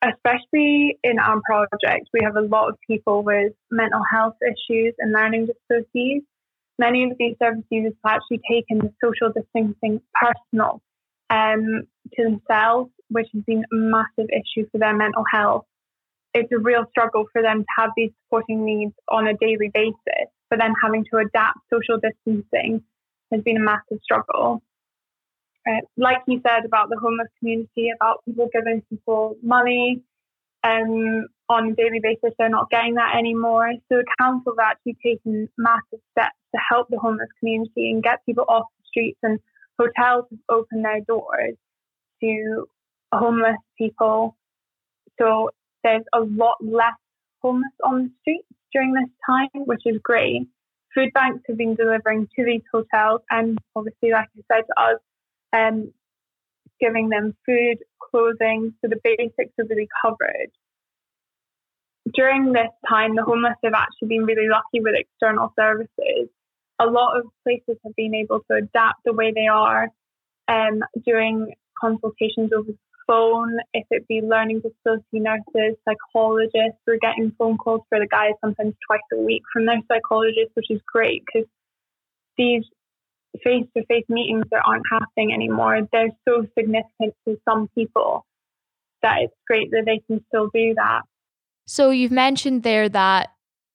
Especially 0.04 0.98
in 1.04 1.20
our 1.20 1.40
project, 1.46 2.10
we 2.12 2.22
have 2.24 2.36
a 2.36 2.42
lot 2.42 2.70
of 2.70 2.76
people 2.88 3.24
with 3.24 3.54
mental 3.70 4.02
health 4.12 4.36
issues 4.42 4.96
and 4.98 5.12
learning 5.14 5.48
difficulties. 5.48 6.24
Many 6.80 7.04
of 7.04 7.12
these 7.20 7.36
service 7.42 7.64
users 7.70 7.94
have 8.04 8.16
actually 8.16 8.42
taken 8.50 8.80
the 8.80 8.92
social 9.04 9.32
distancing 9.32 10.02
personal 10.20 10.82
um, 11.30 11.84
to 12.16 12.24
themselves, 12.24 12.90
which 13.10 13.28
has 13.34 13.44
been 13.44 13.64
a 13.72 13.76
massive 13.76 14.28
issue 14.32 14.68
for 14.72 14.80
their 14.80 14.96
mental 14.96 15.24
health. 15.32 15.66
It's 16.34 16.52
a 16.52 16.58
real 16.58 16.86
struggle 16.90 17.26
for 17.32 17.44
them 17.44 17.60
to 17.60 17.68
have 17.78 17.92
these 17.96 18.12
supporting 18.24 18.66
needs 18.66 18.94
on 19.08 19.28
a 19.28 19.36
daily 19.38 19.70
basis, 19.72 20.30
but 20.50 20.60
then 20.60 20.74
having 20.82 21.06
to 21.12 21.18
adapt 21.18 21.60
social 21.72 22.00
distancing 22.00 22.84
has 23.32 23.42
been 23.42 23.58
a 23.58 23.60
massive 23.60 24.00
struggle. 24.04 24.64
Uh, 25.68 25.82
like 25.98 26.18
you 26.28 26.42
said 26.46 26.66
about 26.66 26.90
the 26.90 26.98
homeless 27.02 27.28
community, 27.40 27.92
about 27.96 28.24
people 28.26 28.50
giving 28.52 28.82
people 28.90 29.36
money 29.44 30.02
um, 30.64 31.28
on 31.50 31.70
a 31.70 31.76
daily 31.76 32.00
basis, 32.02 32.34
they're 32.38 32.50
not 32.50 32.70
getting 32.70 32.96
that 32.96 33.16
anymore. 33.16 33.72
So 33.90 33.98
the 33.98 34.06
council 34.20 34.54
have 34.58 34.72
actually 34.72 34.98
taken 35.04 35.50
massive 35.58 36.00
steps 36.12 36.36
to 36.56 36.62
help 36.70 36.88
the 36.90 36.98
homeless 36.98 37.30
community 37.40 37.92
and 37.92 38.04
get 38.04 38.26
people 38.26 38.46
off 38.48 38.66
the 38.78 38.84
streets 38.88 39.20
and 39.24 39.40
hotels 39.80 40.26
have 40.30 40.40
opened 40.50 40.86
their 40.86 41.02
doors 41.02 41.56
to 42.22 42.68
homeless 43.14 43.58
people. 43.78 44.36
So 45.20 45.52
there's 45.84 46.04
a 46.14 46.20
lot 46.22 46.58
less 46.62 46.94
homeless 47.42 47.72
on 47.84 48.04
the 48.04 48.10
streets 48.22 48.48
during 48.72 48.94
this 48.94 49.10
time, 49.26 49.66
which 49.66 49.82
is 49.86 49.98
great. 50.04 50.48
Food 50.94 51.12
banks 51.14 51.44
have 51.48 51.58
been 51.58 51.76
delivering 51.76 52.28
to 52.36 52.46
these 52.46 52.62
hotels, 52.72 53.22
and 53.30 53.58
obviously, 53.76 54.12
like 54.12 54.28
I 54.38 54.56
said 54.56 54.64
to 54.68 54.82
us, 54.82 55.00
um, 55.54 55.92
giving 56.80 57.10
them 57.10 57.36
food, 57.46 57.78
clothing, 58.00 58.74
so 58.82 58.90
the 58.90 59.00
basics 59.04 59.54
are 59.60 59.66
really 59.70 59.88
covered. 60.02 60.52
During 62.14 62.52
this 62.52 62.72
time, 62.90 63.16
the 63.16 63.24
homeless 63.24 63.56
have 63.64 63.74
actually 63.74 64.08
been 64.10 64.26
really 64.26 64.48
lucky 64.50 64.82
with 64.82 64.96
external 64.98 65.54
services 65.58 66.30
a 66.82 66.90
lot 66.90 67.18
of 67.18 67.26
places 67.44 67.78
have 67.84 67.96
been 67.96 68.16
able 68.16 68.40
to 68.50 68.58
adapt 68.58 69.04
the 69.06 69.14
way 69.14 69.32
they 69.34 69.48
are 69.48 69.90
um, 70.48 70.82
doing 71.06 71.54
consultations 71.80 72.52
over 72.56 72.72
the 72.72 72.78
phone, 73.08 73.58
if 73.74 73.86
it 73.92 74.08
be 74.08 74.22
learning 74.22 74.62
disability 74.62 75.20
nurses, 75.20 75.78
psychologists. 75.86 76.80
We're 76.88 76.98
getting 76.98 77.34
phone 77.38 77.58
calls 77.58 77.82
for 77.90 78.00
the 78.00 78.08
guys 78.08 78.34
sometimes 78.42 78.74
twice 78.88 79.02
a 79.14 79.18
week 79.18 79.44
from 79.52 79.66
their 79.66 79.82
psychologists, 79.88 80.56
which 80.56 80.72
is 80.72 80.82
great 80.92 81.24
because 81.26 81.48
these 82.38 82.64
face 83.44 83.66
to 83.76 83.86
face 83.86 84.06
meetings 84.10 84.46
that 84.52 84.62
aren't 84.66 84.84
happening 84.92 85.34
anymore, 85.34 85.88
they're 85.92 86.12
so 86.28 86.46
significant 86.58 87.16
to 87.28 87.40
some 87.48 87.70
people 87.76 88.26
that 89.02 89.20
it's 89.22 89.34
great 89.48 89.72
that 89.72 89.84
they 89.86 90.02
can 90.08 90.24
still 90.28 90.50
do 90.54 90.74
that. 90.76 91.02
So 91.66 91.90
you've 91.90 92.12
mentioned 92.12 92.64
there 92.64 92.90
that 92.90 93.32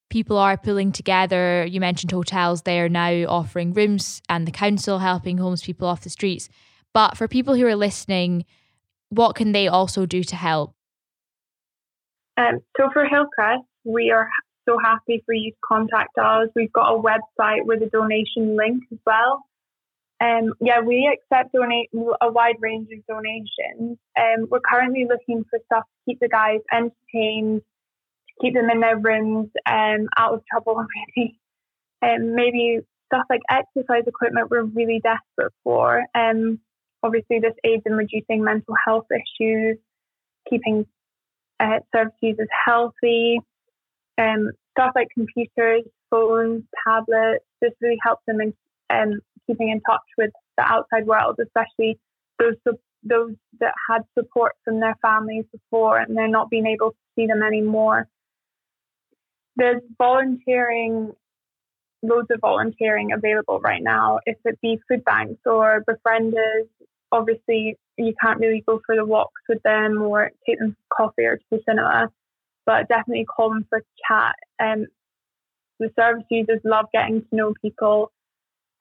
people 0.09 0.37
are 0.37 0.57
pulling 0.57 0.91
together. 0.91 1.65
You 1.65 1.79
mentioned 1.79 2.11
hotels, 2.11 2.61
they 2.61 2.79
are 2.79 2.89
now 2.89 3.25
offering 3.27 3.73
rooms 3.73 4.21
and 4.29 4.47
the 4.47 4.51
council 4.51 4.99
helping 4.99 5.37
homeless 5.37 5.63
people 5.63 5.87
off 5.87 6.01
the 6.01 6.09
streets. 6.09 6.49
But 6.93 7.17
for 7.17 7.27
people 7.27 7.55
who 7.55 7.65
are 7.65 7.75
listening, 7.75 8.45
what 9.09 9.35
can 9.35 9.51
they 9.51 9.67
also 9.67 10.05
do 10.05 10.23
to 10.23 10.35
help? 10.35 10.73
Um, 12.37 12.59
so 12.77 12.89
for 12.93 13.05
Hillcrest, 13.05 13.63
we 13.83 14.11
are 14.11 14.29
so 14.67 14.77
happy 14.83 15.23
for 15.25 15.33
you 15.33 15.51
to 15.51 15.57
contact 15.67 16.17
us. 16.17 16.49
We've 16.55 16.71
got 16.71 16.93
a 16.93 17.01
website 17.01 17.65
with 17.65 17.81
a 17.81 17.89
donation 17.89 18.55
link 18.55 18.83
as 18.91 18.99
well. 19.05 19.43
Um, 20.19 20.53
yeah, 20.59 20.79
we 20.81 21.07
accept 21.13 21.53
donate 21.53 21.89
a 21.93 22.31
wide 22.31 22.55
range 22.59 22.87
of 22.91 23.05
donations. 23.05 23.97
Um, 24.19 24.47
we're 24.49 24.59
currently 24.59 25.05
looking 25.07 25.43
for 25.49 25.59
stuff 25.65 25.83
to 25.83 26.11
keep 26.11 26.19
the 26.19 26.27
guys 26.27 26.59
entertained, 26.71 27.61
to 27.61 28.33
keep 28.41 28.55
them 28.55 28.69
in 28.71 28.79
their 28.79 28.97
rooms 28.97 29.49
um, 29.67 30.07
out 30.17 30.33
of 30.33 30.41
trouble 30.51 30.83
really. 31.17 31.39
Um, 32.01 32.35
maybe 32.35 32.79
stuff 33.07 33.25
like 33.29 33.41
exercise 33.49 34.03
equipment 34.07 34.49
we're 34.49 34.63
really 34.63 35.01
desperate 35.03 35.53
for. 35.63 36.03
Um, 36.15 36.59
obviously, 37.03 37.39
this 37.39 37.53
aids 37.63 37.83
in 37.85 37.93
reducing 37.93 38.43
mental 38.43 38.75
health 38.85 39.05
issues, 39.11 39.77
keeping 40.49 40.85
uh, 41.59 41.79
service 41.95 42.13
users 42.21 42.49
healthy. 42.65 43.39
Um, 44.19 44.49
stuff 44.77 44.93
like 44.95 45.07
computers, 45.13 45.83
phones, 46.09 46.63
tablets. 46.87 47.45
This 47.61 47.71
really 47.81 47.97
helps 48.03 48.23
them 48.25 48.41
in 48.41 48.53
um, 48.89 49.19
keeping 49.47 49.69
in 49.69 49.81
touch 49.81 50.01
with 50.17 50.31
the 50.57 50.63
outside 50.63 51.07
world, 51.07 51.39
especially 51.41 51.97
those 52.39 52.55
those 53.03 53.33
that 53.59 53.73
had 53.89 54.01
support 54.17 54.53
from 54.65 54.79
their 54.79 54.95
families 55.01 55.45
before 55.51 55.99
and 55.99 56.17
they're 56.17 56.27
not 56.27 56.49
being 56.49 56.65
able 56.65 56.91
to 56.91 56.97
see 57.15 57.25
them 57.25 57.41
anymore 57.41 58.07
there's 59.57 59.81
volunteering, 59.97 61.11
loads 62.03 62.27
of 62.31 62.39
volunteering 62.39 63.11
available 63.11 63.59
right 63.59 63.81
now. 63.81 64.19
If 64.25 64.37
it 64.45 64.59
be 64.61 64.79
food 64.87 65.03
banks 65.03 65.41
or 65.45 65.83
befrienders, 65.89 66.67
obviously 67.11 67.75
you 67.97 68.13
can't 68.21 68.39
really 68.39 68.63
go 68.65 68.79
for 68.85 68.95
the 68.95 69.05
walks 69.05 69.41
with 69.49 69.61
them 69.63 70.01
or 70.01 70.31
take 70.47 70.59
them 70.59 70.75
for 70.89 71.07
coffee 71.07 71.25
or 71.25 71.37
to 71.37 71.43
the 71.49 71.59
cinema, 71.67 72.09
but 72.65 72.87
definitely 72.87 73.25
call 73.25 73.49
them 73.49 73.65
for 73.69 73.79
a 73.79 73.81
chat. 74.07 74.35
And 74.59 74.83
um, 74.83 74.87
the 75.79 75.91
service 75.99 76.25
users 76.29 76.61
love 76.63 76.85
getting 76.93 77.21
to 77.21 77.35
know 77.35 77.53
people, 77.61 78.11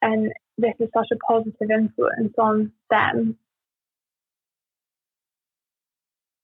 and 0.02 0.32
this 0.58 0.75
is 0.80 0.88
such 0.94 1.08
a 1.12 1.16
positive 1.16 1.70
influence 1.70 2.34
on 2.38 2.72
them. 2.90 3.36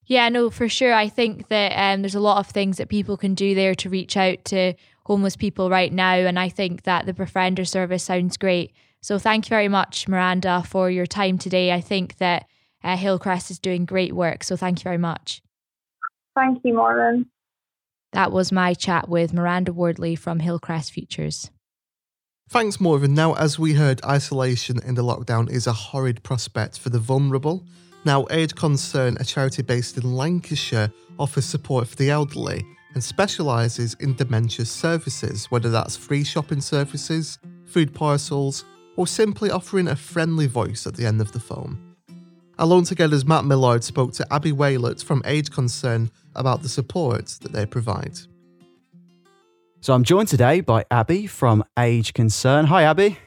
Yeah, 0.07 0.29
no, 0.29 0.51
for 0.51 0.69
sure. 0.69 0.93
I 0.93 1.09
think 1.09 1.49
that 1.49 1.73
um, 1.73 2.03
there's 2.03 2.15
a 2.15 2.21
lot 2.21 2.39
of 2.39 2.49
things 2.49 2.77
that 2.79 2.89
people 2.89 3.17
can 3.17 3.35
do 3.35 3.55
there 3.55 3.75
to 3.77 3.89
reach 3.89 4.17
out 4.17 4.45
to 4.47 4.75
homeless 5.07 5.37
people 5.37 5.71
right 5.71 5.93
now. 5.93 6.15
And 6.15 6.39
I 6.39 6.49
think 6.49 6.83
that 6.83 7.07
the 7.07 7.13
Befriender 7.13 7.67
service 7.67 8.03
sounds 8.03 8.37
great. 8.37 8.73
So 9.01 9.19
thank 9.19 9.47
you 9.47 9.51
very 9.51 9.69
much, 9.69 10.09
Miranda, 10.09 10.65
for 10.67 10.91
your 10.91 11.07
time 11.07 11.39
today. 11.39 11.73
I 11.73 11.81
think 11.81 12.19
that 12.19 12.47
uh, 12.85 12.97
Hillcrest 12.97 13.51
is 13.51 13.59
doing 13.59 13.85
great 13.85 14.13
work. 14.13 14.45
So 14.45 14.57
thank 14.57 14.81
you 14.81 14.85
very 14.85 14.99
much. 14.99 15.41
Thank 16.35 16.61
you, 16.65 16.75
Morven. 16.75 17.27
That 18.13 18.33
was 18.33 18.53
my 18.53 18.75
chat 18.75 19.09
with 19.09 19.33
Miranda 19.33 19.73
Wardley 19.73 20.15
from 20.15 20.41
Hillcrest 20.41 20.93
Futures. 20.93 21.51
Thanks, 22.53 22.83
Morven. 22.83 23.15
Now, 23.15 23.33
as 23.37 23.59
we 23.59 23.73
heard, 23.73 24.05
isolation 24.05 24.79
in 24.85 24.95
the 24.95 25.03
lockdown 25.03 25.51
is 25.51 25.67
a 25.67 25.73
horrid 25.73 26.23
prospect 26.23 26.79
for 26.79 26.91
the 26.91 26.99
vulnerable. 26.99 27.65
Now, 28.05 28.27
Age 28.31 28.55
Concern, 28.55 29.17
a 29.19 29.25
charity 29.25 29.63
based 29.63 29.97
in 29.97 30.15
Lancashire, 30.15 30.93
offers 31.19 31.47
support 31.47 31.89
for 31.89 31.97
the 31.97 32.11
elderly 32.11 32.63
and 32.93 33.03
specialises 33.03 33.95
in 34.01 34.15
dementia 34.17 34.67
services, 34.67 35.47
whether 35.51 35.71
that's 35.71 35.97
free 35.97 36.25
shopping 36.25 36.61
services, 36.61 37.39
food 37.65 37.95
parcels, 37.95 38.67
or 38.97 39.07
simply 39.07 39.51
offering 39.51 39.89
a 39.89 39.97
friendly 39.97 40.47
voice 40.47 40.87
at 40.87 40.95
the 40.95 41.07
end 41.07 41.23
of 41.23 41.33
the 41.33 41.41
phone. 41.41 41.97
Alone 42.59 42.85
Together's 42.85 43.25
Matt 43.25 43.47
Millard 43.47 43.83
spoke 43.83 44.13
to 44.13 44.31
Abby 44.31 44.53
Waylett 44.53 45.03
from 45.03 45.23
Age 45.25 45.51
Concern 45.51 46.11
about 46.35 46.61
the 46.61 46.69
support 46.69 47.29
that 47.41 47.53
they 47.53 47.65
provide. 47.65 48.19
So 49.83 49.95
I'm 49.95 50.05
joined 50.05 50.29
today 50.29 50.61
by 50.61 50.85
Abby 50.93 51.27
from 51.27 51.65
Age 51.77 52.15
Concern. 52.15 52.67
Hi, 52.67 52.85
Abby. 52.85 53.19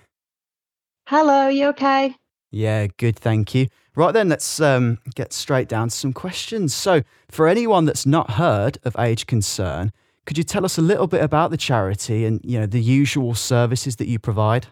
Hello, 1.05 1.49
you 1.49 1.67
okay? 1.67 2.15
Yeah, 2.49 2.87
good, 2.95 3.17
thank 3.19 3.53
you. 3.53 3.67
Right 3.93 4.13
then, 4.13 4.29
let's 4.29 4.61
um, 4.61 4.99
get 5.15 5.33
straight 5.33 5.67
down 5.67 5.89
to 5.89 5.93
some 5.93 6.13
questions. 6.13 6.73
So, 6.73 7.01
for 7.29 7.49
anyone 7.49 7.83
that's 7.83 8.05
not 8.05 8.31
heard 8.31 8.77
of 8.85 8.95
Age 8.97 9.27
Concern, 9.27 9.91
could 10.25 10.37
you 10.37 10.45
tell 10.45 10.63
us 10.63 10.77
a 10.77 10.81
little 10.81 11.07
bit 11.07 11.21
about 11.21 11.51
the 11.51 11.57
charity 11.57 12.23
and 12.23 12.39
you 12.45 12.57
know 12.57 12.65
the 12.65 12.81
usual 12.81 13.35
services 13.35 13.97
that 13.97 14.07
you 14.07 14.17
provide? 14.17 14.67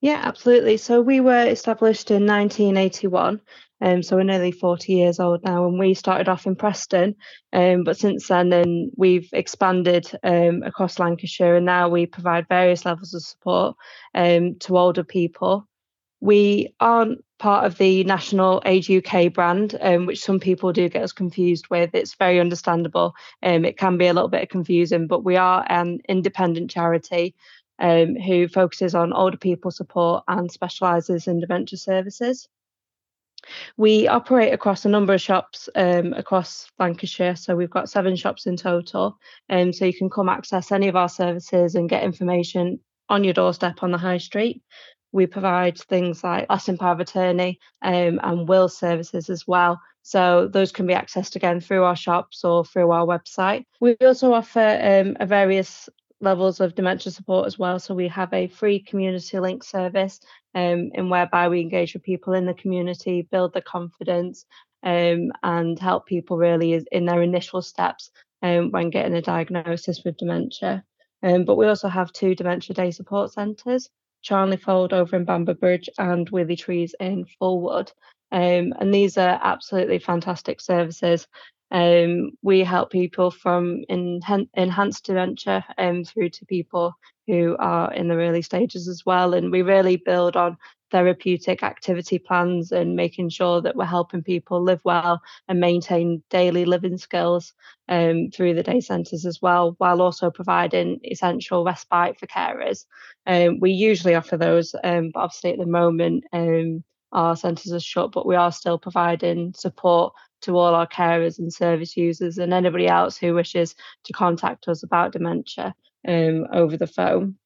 Yeah, 0.00 0.22
absolutely. 0.22 0.78
So 0.78 1.02
we 1.02 1.20
were 1.20 1.44
established 1.46 2.10
in 2.10 2.26
1981, 2.26 3.42
um, 3.84 4.02
so 4.02 4.16
we're 4.16 4.24
nearly 4.24 4.50
40 4.52 4.94
years 4.94 5.20
old 5.20 5.44
now, 5.44 5.66
and 5.66 5.78
we 5.78 5.92
started 5.94 6.28
off 6.28 6.46
in 6.46 6.56
Preston. 6.56 7.16
Um, 7.52 7.84
but 7.84 7.98
since 7.98 8.28
then, 8.28 8.48
then 8.48 8.90
we've 8.96 9.28
expanded 9.34 10.10
um, 10.24 10.62
across 10.64 10.98
Lancashire, 10.98 11.56
and 11.56 11.66
now 11.66 11.90
we 11.90 12.06
provide 12.06 12.48
various 12.48 12.86
levels 12.86 13.12
of 13.12 13.22
support 13.22 13.76
um, 14.14 14.56
to 14.60 14.78
older 14.78 15.04
people. 15.04 15.68
We 16.20 16.74
aren't 16.80 17.22
part 17.38 17.66
of 17.66 17.76
the 17.76 18.04
National 18.04 18.62
Age 18.64 18.90
UK 18.90 19.32
brand, 19.34 19.76
um, 19.82 20.06
which 20.06 20.22
some 20.22 20.40
people 20.40 20.72
do 20.72 20.88
get 20.88 21.02
us 21.02 21.12
confused 21.12 21.66
with. 21.68 21.90
It's 21.94 22.14
very 22.14 22.40
understandable. 22.40 23.14
Um, 23.42 23.66
it 23.66 23.76
can 23.76 23.98
be 23.98 24.06
a 24.06 24.14
little 24.14 24.30
bit 24.30 24.48
confusing, 24.48 25.08
but 25.08 25.24
we 25.24 25.36
are 25.36 25.66
an 25.68 26.00
independent 26.08 26.70
charity. 26.70 27.34
um, 27.80 28.16
who 28.16 28.48
focuses 28.48 28.94
on 28.94 29.12
older 29.12 29.36
people 29.36 29.70
support 29.70 30.24
and 30.28 30.50
specialises 30.50 31.26
in 31.26 31.40
dementia 31.40 31.78
services. 31.78 32.48
We 33.76 34.08
operate 34.08 34.52
across 34.52 34.84
a 34.84 34.88
number 34.88 35.14
of 35.14 35.20
shops 35.20 35.68
um, 35.74 36.12
across 36.12 36.70
Lancashire, 36.78 37.36
so 37.36 37.56
we've 37.56 37.70
got 37.70 37.90
seven 37.90 38.16
shops 38.16 38.46
in 38.46 38.56
total. 38.56 39.18
Um, 39.50 39.72
so 39.72 39.84
you 39.84 39.94
can 39.94 40.10
come 40.10 40.28
access 40.28 40.72
any 40.72 40.88
of 40.88 40.96
our 40.96 41.08
services 41.08 41.74
and 41.74 41.88
get 41.88 42.04
information 42.04 42.80
on 43.08 43.24
your 43.24 43.34
doorstep 43.34 43.82
on 43.82 43.90
the 43.90 43.98
high 43.98 44.18
street. 44.18 44.62
We 45.12 45.26
provide 45.26 45.78
things 45.78 46.24
like 46.24 46.50
lasting 46.50 46.78
power 46.78 46.92
of 46.92 47.00
attorney 47.00 47.60
um, 47.82 48.18
and 48.22 48.48
will 48.48 48.68
services 48.68 49.30
as 49.30 49.46
well. 49.46 49.80
So 50.02 50.48
those 50.48 50.72
can 50.72 50.86
be 50.86 50.94
accessed 50.94 51.36
again 51.36 51.60
through 51.60 51.84
our 51.84 51.96
shops 51.96 52.44
or 52.44 52.64
through 52.64 52.90
our 52.90 53.06
website. 53.06 53.64
We 53.80 53.96
also 54.04 54.32
offer 54.32 54.60
um, 54.60 55.16
a 55.20 55.26
various 55.26 55.88
levels 56.24 56.60
of 56.60 56.74
dementia 56.74 57.12
support 57.12 57.46
as 57.46 57.58
well. 57.58 57.78
So 57.78 57.94
we 57.94 58.08
have 58.08 58.32
a 58.32 58.48
free 58.48 58.80
community 58.80 59.38
link 59.38 59.62
service 59.62 60.20
um, 60.54 60.90
in 60.94 61.08
whereby 61.08 61.48
we 61.48 61.60
engage 61.60 61.94
with 61.94 62.02
people 62.02 62.32
in 62.32 62.46
the 62.46 62.54
community, 62.54 63.28
build 63.30 63.52
the 63.52 63.62
confidence, 63.62 64.44
um, 64.82 65.32
and 65.42 65.78
help 65.78 66.06
people 66.06 66.36
really 66.36 66.84
in 66.92 67.04
their 67.06 67.22
initial 67.22 67.62
steps 67.62 68.10
um, 68.42 68.70
when 68.70 68.90
getting 68.90 69.14
a 69.14 69.22
diagnosis 69.22 70.02
with 70.04 70.16
dementia. 70.16 70.84
Um, 71.22 71.44
but 71.44 71.56
we 71.56 71.66
also 71.66 71.88
have 71.88 72.12
two 72.12 72.34
dementia 72.34 72.74
day 72.74 72.90
support 72.90 73.32
centres, 73.32 73.88
Charnley 74.22 74.58
Fold 74.58 74.92
over 74.92 75.16
in 75.16 75.24
Bamber 75.24 75.54
Bridge 75.54 75.88
and 75.98 76.30
Withy 76.30 76.58
Trees 76.58 76.94
in 77.00 77.24
Fulwood. 77.40 77.92
Um, 78.30 78.74
and 78.78 78.92
these 78.92 79.16
are 79.16 79.40
absolutely 79.42 80.00
fantastic 80.00 80.60
services 80.60 81.26
um, 81.70 82.30
we 82.42 82.60
help 82.60 82.90
people 82.90 83.30
from 83.30 83.82
enhanced 83.88 85.04
dementia 85.04 85.64
um, 85.78 86.04
through 86.04 86.30
to 86.30 86.46
people 86.46 86.94
who 87.26 87.56
are 87.58 87.92
in 87.92 88.08
the 88.08 88.14
early 88.14 88.42
stages 88.42 88.86
as 88.88 89.02
well. 89.06 89.34
And 89.34 89.50
we 89.50 89.62
really 89.62 89.96
build 89.96 90.36
on 90.36 90.56
therapeutic 90.90 91.62
activity 91.62 92.18
plans 92.18 92.70
and 92.70 92.94
making 92.94 93.28
sure 93.28 93.60
that 93.60 93.74
we're 93.74 93.84
helping 93.84 94.22
people 94.22 94.62
live 94.62 94.80
well 94.84 95.20
and 95.48 95.58
maintain 95.58 96.22
daily 96.30 96.64
living 96.64 96.98
skills 96.98 97.52
um, 97.88 98.30
through 98.32 98.54
the 98.54 98.62
day 98.62 98.80
centres 98.80 99.26
as 99.26 99.42
well, 99.42 99.74
while 99.78 100.00
also 100.00 100.30
providing 100.30 101.00
essential 101.04 101.64
respite 101.64 102.18
for 102.18 102.26
carers. 102.26 102.84
Um, 103.26 103.58
we 103.58 103.72
usually 103.72 104.14
offer 104.14 104.36
those, 104.36 104.74
um, 104.84 105.10
but 105.12 105.20
obviously 105.20 105.52
at 105.52 105.58
the 105.58 105.66
moment, 105.66 106.24
um, 106.32 106.84
our 107.14 107.36
centres 107.36 107.72
are 107.72 107.80
shut, 107.80 108.12
but 108.12 108.26
we 108.26 108.36
are 108.36 108.52
still 108.52 108.78
providing 108.78 109.54
support 109.54 110.12
to 110.42 110.56
all 110.58 110.74
our 110.74 110.86
carers 110.86 111.38
and 111.38 111.52
service 111.52 111.96
users 111.96 112.38
and 112.38 112.52
anybody 112.52 112.86
else 112.86 113.16
who 113.16 113.34
wishes 113.34 113.74
to 114.04 114.12
contact 114.12 114.68
us 114.68 114.82
about 114.82 115.12
dementia 115.12 115.74
um, 116.06 116.46
over 116.52 116.76
the 116.76 116.86
phone. 116.86 117.36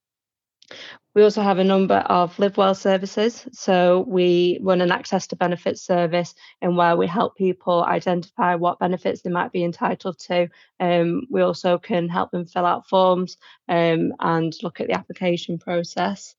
We 1.14 1.22
also 1.22 1.42
have 1.42 1.58
a 1.58 1.64
number 1.64 1.96
of 1.96 2.38
Live 2.38 2.56
Well 2.56 2.74
services. 2.74 3.46
So 3.52 4.04
we 4.06 4.58
run 4.62 4.80
an 4.80 4.92
access 4.92 5.26
to 5.28 5.36
benefits 5.36 5.82
service 5.82 6.34
and 6.60 6.76
where 6.76 6.96
we 6.96 7.06
help 7.06 7.36
people 7.36 7.84
identify 7.84 8.54
what 8.54 8.78
benefits 8.78 9.22
they 9.22 9.30
might 9.30 9.50
be 9.50 9.64
entitled 9.64 10.18
to. 10.20 10.48
Um, 10.78 11.22
we 11.30 11.40
also 11.40 11.78
can 11.78 12.08
help 12.08 12.30
them 12.30 12.46
fill 12.46 12.66
out 12.66 12.88
forms 12.88 13.36
um, 13.68 14.12
and 14.20 14.54
look 14.62 14.80
at 14.80 14.88
the 14.88 14.94
application 14.94 15.58
process. 15.58 16.36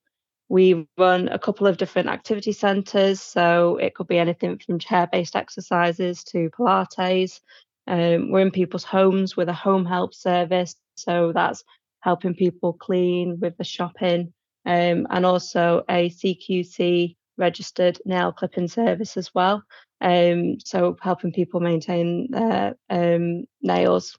We 0.49 0.87
run 0.97 1.27
a 1.29 1.39
couple 1.39 1.67
of 1.67 1.77
different 1.77 2.09
activity 2.09 2.51
centres, 2.51 3.21
so 3.21 3.77
it 3.77 3.93
could 3.93 4.07
be 4.07 4.17
anything 4.17 4.57
from 4.57 4.79
chair 4.79 5.07
based 5.11 5.35
exercises 5.35 6.23
to 6.25 6.49
Pilates. 6.49 7.39
Um, 7.87 8.31
we're 8.31 8.41
in 8.41 8.51
people's 8.51 8.83
homes 8.83 9.37
with 9.37 9.47
a 9.47 9.53
home 9.53 9.85
help 9.85 10.13
service, 10.13 10.75
so 10.95 11.31
that's 11.33 11.63
helping 12.01 12.33
people 12.33 12.73
clean 12.73 13.39
with 13.39 13.57
the 13.57 13.63
shopping, 13.63 14.33
um, 14.65 15.07
and 15.09 15.25
also 15.25 15.83
a 15.89 16.09
CQC 16.09 17.15
registered 17.37 17.99
nail 18.05 18.31
clipping 18.31 18.67
service 18.67 19.17
as 19.17 19.33
well. 19.33 19.63
Um, 20.01 20.59
so 20.59 20.97
helping 21.01 21.31
people 21.31 21.59
maintain 21.59 22.29
their 22.31 22.75
um, 22.89 23.45
nails. 23.61 24.17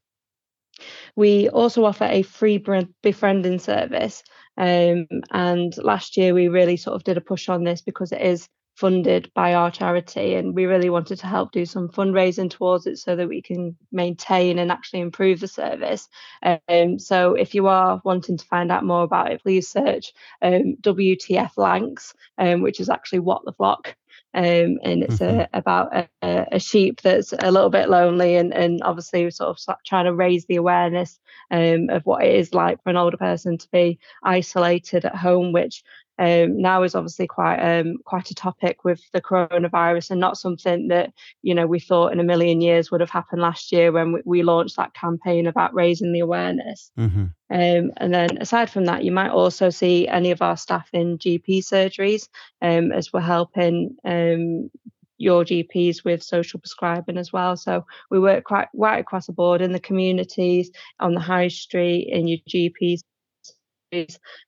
We 1.17 1.49
also 1.49 1.85
offer 1.85 2.05
a 2.05 2.23
free 2.23 2.63
befriending 3.03 3.59
service. 3.59 4.23
Um, 4.57 5.07
and 5.31 5.77
last 5.79 6.17
year 6.17 6.35
we 6.35 6.49
really 6.49 6.77
sort 6.77 6.97
of 6.97 7.05
did 7.05 7.17
a 7.17 7.23
push 7.23 7.49
on 7.49 7.65
this 7.65 7.81
because 7.81 8.13
it 8.13 8.21
is 8.21 8.49
funded 8.81 9.31
by 9.35 9.53
our 9.53 9.71
charity 9.71 10.35
and 10.35 10.55
we 10.55 10.65
really 10.65 10.89
wanted 10.89 11.19
to 11.19 11.27
help 11.27 11.53
do 11.53 11.67
some 11.67 11.89
fundraising 11.89 12.51
towards 12.51 12.87
it 12.87 12.97
so 12.97 13.15
that 13.15 13.29
we 13.29 13.43
can 13.43 13.77
maintain 13.93 14.59
and 14.59 14.73
actually 14.73 15.01
improve 15.01 15.39
the 15.39 15.47
service 15.47 16.09
um, 16.43 16.99
so 16.99 17.35
if 17.35 17.55
you 17.55 17.67
are 17.67 18.01
wanting 18.07 18.39
to 18.39 18.47
find 18.47 18.73
out 18.73 18.83
more 18.83 19.03
about 19.03 19.31
it 19.31 19.43
please 19.43 19.69
search 19.69 20.15
um, 20.41 20.77
wtf 20.81 21.51
Lancs 21.59 22.15
um, 22.39 22.63
which 22.63 22.81
is 22.81 22.89
actually 22.89 23.19
what 23.19 23.45
the 23.45 23.53
flock 23.53 23.95
um, 24.33 24.79
and 24.85 25.03
it's 25.03 25.19
mm-hmm. 25.19 25.41
a, 25.41 25.49
about 25.53 25.95
a, 25.95 26.09
a, 26.53 26.61
sheep 26.61 27.01
that's 27.03 27.33
a 27.33 27.51
little 27.51 27.71
bit 27.71 27.89
lonely 27.89 28.37
and, 28.37 28.55
and 28.55 28.81
obviously 28.83 29.29
sort 29.31 29.51
of 29.51 29.77
trying 29.85 30.05
to 30.05 30.15
raise 30.15 30.47
the 30.47 30.57
awareness 30.57 31.19
um, 31.51 31.91
of 31.91 32.07
what 32.07 32.23
it 32.23 32.35
is 32.37 32.55
like 32.55 32.81
for 32.83 32.91
an 32.91 32.97
older 32.97 33.17
person 33.17 33.59
to 33.59 33.69
be 33.73 33.99
isolated 34.23 35.05
at 35.05 35.17
home, 35.17 35.53
which 35.53 35.83
um, 36.21 36.61
now 36.61 36.83
is 36.83 36.95
obviously 36.95 37.27
quite 37.27 37.59
um, 37.59 37.97
quite 38.05 38.31
a 38.31 38.35
topic 38.35 38.85
with 38.85 39.01
the 39.13 39.23
coronavirus 39.23 40.11
and 40.11 40.21
not 40.21 40.37
something 40.37 40.89
that 40.89 41.13
you 41.41 41.55
know 41.55 41.67
we 41.67 41.81
thought 41.81 42.13
in 42.13 42.21
a 42.21 42.25
million 42.25 42.61
years 42.61 42.91
would 42.91 43.01
have 43.01 43.11
happened 43.11 43.41
last 43.41 43.73
year 43.73 43.91
when 43.91 44.13
we, 44.13 44.21
we 44.27 44.43
launched 44.43 44.77
that 44.77 44.93
campaign 44.93 45.47
about 45.47 45.75
raising 45.75 46.13
the 46.13 46.21
awareness. 46.21 46.93
Mm-hmm. 46.99 47.25
Um, 47.53 47.93
and 47.97 48.15
then 48.15 48.37
aside 48.39 48.69
from 48.71 48.85
that, 48.85 49.03
you 49.03 49.11
might 49.11 49.31
also 49.31 49.71
see 49.71 50.07
any 50.07 50.31
of 50.31 50.43
our 50.43 50.59
staff 50.59 50.91
in 50.93 51.17
GP 51.17 51.65
surgeries 51.65 52.29
um, 52.61 52.93
as 52.93 53.13
we're 53.13 53.21
helping 53.21 53.97
um, 54.05 54.71
your 55.17 55.45
GPs 55.45 56.05
with 56.05 56.23
social 56.23 56.61
prescribing 56.61 57.17
as 57.17 57.33
well. 57.33 57.57
So 57.57 57.87
we 58.11 58.21
work 58.21 58.45
quite 58.45 58.69
right 58.75 59.01
across 59.01 59.27
the 59.27 59.33
board 59.33 59.63
in 59.63 59.73
the 59.73 59.81
communities, 59.81 60.71
on 61.01 61.15
the 61.15 61.21
high 61.21 61.49
street, 61.49 62.09
in 62.13 62.29
your 62.29 62.39
GPs. 62.47 63.01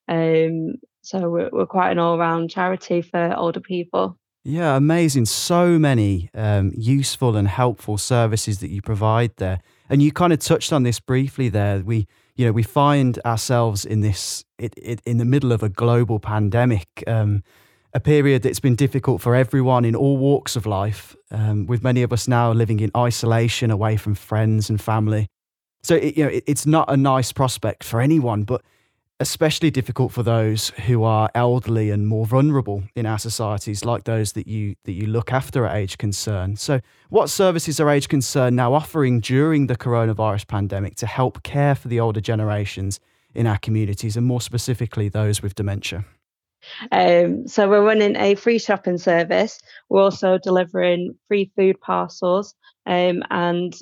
Um, 0.07 0.75
so 1.03 1.29
we're, 1.29 1.51
we're 1.53 1.67
quite 1.67 1.91
an 1.91 1.99
all 1.99 2.19
round 2.19 2.51
charity 2.51 3.03
for 3.03 3.35
older 3.37 3.61
people. 3.61 4.17
Yeah, 4.45 4.77
amazing. 4.77 5.27
So 5.27 5.79
many 5.79 6.29
um, 6.35 6.73
useful 6.77 7.37
and 7.37 7.47
helpful 7.47 7.97
services 7.97 8.59
that 8.59 8.71
you 8.71 8.83
provide 8.83 9.37
there. 9.37 9.61
And 9.89 10.03
you 10.03 10.11
kind 10.11 10.33
of 10.33 10.41
touched 10.41 10.73
on 10.73 10.83
this 10.83 10.99
briefly 10.99 11.49
there. 11.49 11.81
We, 11.81 12.09
you 12.35 12.47
know, 12.47 12.53
we 12.53 12.65
find 12.65 13.21
ourselves 13.25 13.85
in 13.85 14.01
this, 14.01 14.45
it, 14.59 14.75
it, 14.77 15.01
in 15.05 15.19
the 15.19 15.25
middle 15.25 15.53
of 15.53 15.63
a 15.63 15.69
global 15.69 16.19
pandemic, 16.19 16.87
um, 17.07 17.45
a 17.95 18.01
period 18.01 18.43
that's 18.43 18.59
been 18.59 18.75
difficult 18.75 19.21
for 19.21 19.37
everyone 19.37 19.85
in 19.85 19.95
all 19.95 20.17
walks 20.17 20.57
of 20.57 20.67
life, 20.67 21.15
um, 21.31 21.67
with 21.67 21.85
many 21.85 22.03
of 22.03 22.13
us 22.13 22.27
now 22.27 22.53
living 22.53 22.81
in 22.81 22.91
isolation 22.97 23.71
away 23.71 23.97
from 23.97 24.15
friends 24.15 24.71
and 24.71 24.81
family. 24.81 25.29
So, 25.85 25.97
it, 25.97 26.17
you 26.17 26.25
know, 26.25 26.31
it, 26.31 26.45
it's 26.47 26.67
not 26.67 26.91
a 26.91 26.97
nice 26.97 27.33
prospect 27.33 27.85
for 27.85 28.01
anyone, 28.01 28.43
but 28.43 28.63
especially 29.23 29.71
difficult 29.71 30.11
for 30.11 30.25
those 30.25 30.71
who 30.87 31.05
are 31.05 31.31
elderly 31.35 31.91
and 31.91 32.09
more 32.09 32.27
vulnerable 32.27 32.83
in 32.97 33.07
our 33.07 33.19
societies, 33.19 33.85
like 33.85 34.03
those 34.03 34.33
that 34.33 34.49
you 34.49 34.75
that 34.85 34.93
you 34.93 35.07
look 35.07 35.33
after 35.33 35.65
at 35.65 35.77
Age 35.77 35.97
Concern. 35.97 36.57
So, 36.57 36.81
what 37.09 37.31
services 37.31 37.79
are 37.79 37.89
Age 37.89 38.09
Concern 38.09 38.57
now 38.57 38.75
offering 38.75 39.21
during 39.21 39.69
the 39.69 39.77
coronavirus 39.77 40.49
pandemic 40.49 40.97
to 40.97 41.07
help 41.07 41.45
care 41.45 41.77
for 41.77 41.87
the 41.87 42.01
older 42.01 42.21
generations 42.21 42.99
in 43.33 43.47
our 43.47 43.59
communities, 43.59 44.17
and 44.17 44.27
more 44.27 44.41
specifically 44.41 45.09
those 45.09 45.41
with 45.41 45.55
dementia? 45.55 46.05
Um, 46.91 47.47
so 47.47 47.69
we're 47.69 47.85
running 47.85 48.17
a 48.17 48.35
free 48.35 48.59
shopping 48.59 48.99
service. 48.99 49.61
We're 49.89 50.03
also 50.03 50.39
delivering 50.39 51.15
free 51.29 51.51
food 51.57 51.81
parcels 51.81 52.55
um, 52.87 53.23
and 53.31 53.75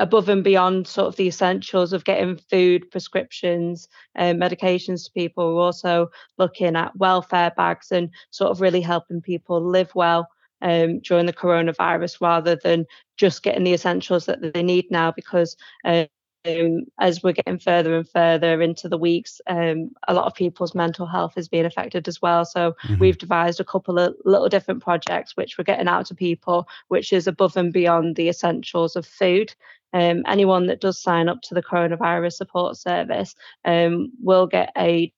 above 0.00 0.28
and 0.28 0.42
beyond 0.42 0.88
sort 0.88 1.06
of 1.06 1.16
the 1.16 1.28
essentials 1.28 1.92
of 1.92 2.04
getting 2.04 2.36
food, 2.36 2.90
prescriptions, 2.90 3.86
um, 4.16 4.38
medications 4.38 5.04
to 5.04 5.12
people. 5.12 5.54
We're 5.54 5.62
also 5.62 6.10
looking 6.38 6.74
at 6.74 6.96
welfare 6.96 7.52
bags 7.56 7.92
and 7.92 8.10
sort 8.30 8.50
of 8.50 8.60
really 8.60 8.80
helping 8.80 9.20
people 9.20 9.62
live 9.62 9.94
well 9.94 10.26
um, 10.62 11.00
during 11.00 11.26
the 11.26 11.32
coronavirus 11.32 12.20
rather 12.20 12.56
than 12.56 12.86
just 13.18 13.42
getting 13.42 13.64
the 13.64 13.74
essentials 13.74 14.26
that 14.26 14.54
they 14.54 14.62
need 14.62 14.90
now 14.90 15.12
because 15.12 15.56
uh, 15.84 16.06
um, 16.46 16.84
as 16.98 17.22
we're 17.22 17.32
getting 17.32 17.58
further 17.58 17.96
and 17.96 18.08
further 18.08 18.62
into 18.62 18.88
the 18.88 18.96
weeks, 18.96 19.40
um, 19.46 19.90
a 20.08 20.14
lot 20.14 20.24
of 20.24 20.34
people's 20.34 20.74
mental 20.74 21.06
health 21.06 21.34
is 21.36 21.48
being 21.48 21.66
affected 21.66 22.08
as 22.08 22.22
well. 22.22 22.44
So 22.44 22.74
mm-hmm. 22.84 22.98
we've 22.98 23.18
devised 23.18 23.60
a 23.60 23.64
couple 23.64 23.98
of 23.98 24.14
little 24.24 24.48
different 24.48 24.82
projects 24.82 25.36
which 25.36 25.58
we're 25.58 25.64
getting 25.64 25.88
out 25.88 26.06
to 26.06 26.14
people, 26.14 26.66
which 26.88 27.12
is 27.12 27.26
above 27.26 27.56
and 27.56 27.72
beyond 27.72 28.16
the 28.16 28.28
essentials 28.28 28.96
of 28.96 29.06
food. 29.06 29.54
Um, 29.92 30.22
anyone 30.26 30.66
that 30.66 30.80
does 30.80 31.02
sign 31.02 31.28
up 31.28 31.42
to 31.42 31.54
the 31.54 31.62
coronavirus 31.62 32.34
support 32.34 32.76
service 32.76 33.34
um, 33.64 34.12
will 34.22 34.46
get 34.46 34.72
a 34.76 35.12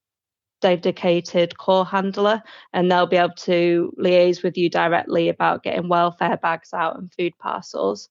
dedicated 0.63 1.59
call 1.59 1.85
handler 1.85 2.43
and 2.73 2.91
they'll 2.91 3.07
be 3.07 3.17
able 3.17 3.35
to 3.35 3.93
liaise 3.99 4.43
with 4.43 4.57
you 4.57 4.71
directly 4.71 5.29
about 5.29 5.65
getting 5.65 5.89
welfare 5.89 6.37
bags 6.37 6.73
out 6.73 6.97
and 6.97 7.13
food 7.13 7.33
parcels. 7.39 8.09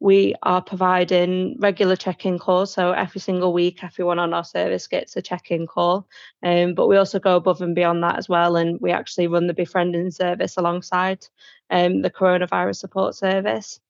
we 0.00 0.34
are 0.42 0.60
providing 0.60 1.56
regular 1.58 1.96
check-in 1.96 2.38
calls. 2.38 2.72
So 2.72 2.92
every 2.92 3.20
single 3.20 3.52
week, 3.52 3.82
everyone 3.82 4.18
on 4.18 4.34
our 4.34 4.44
service 4.44 4.86
gets 4.86 5.16
a 5.16 5.22
check-in 5.22 5.66
call. 5.66 6.06
Um, 6.42 6.74
but 6.74 6.86
we 6.86 6.96
also 6.96 7.18
go 7.18 7.36
above 7.36 7.62
and 7.62 7.74
beyond 7.74 8.02
that 8.02 8.18
as 8.18 8.28
well, 8.28 8.56
and 8.56 8.78
we 8.80 8.90
actually 8.90 9.26
run 9.26 9.46
the 9.46 9.54
befriending 9.54 10.10
service 10.10 10.56
alongside 10.56 11.26
um, 11.70 12.02
the 12.02 12.10
coronavirus 12.10 12.76
support 12.76 13.14
service. 13.14 13.80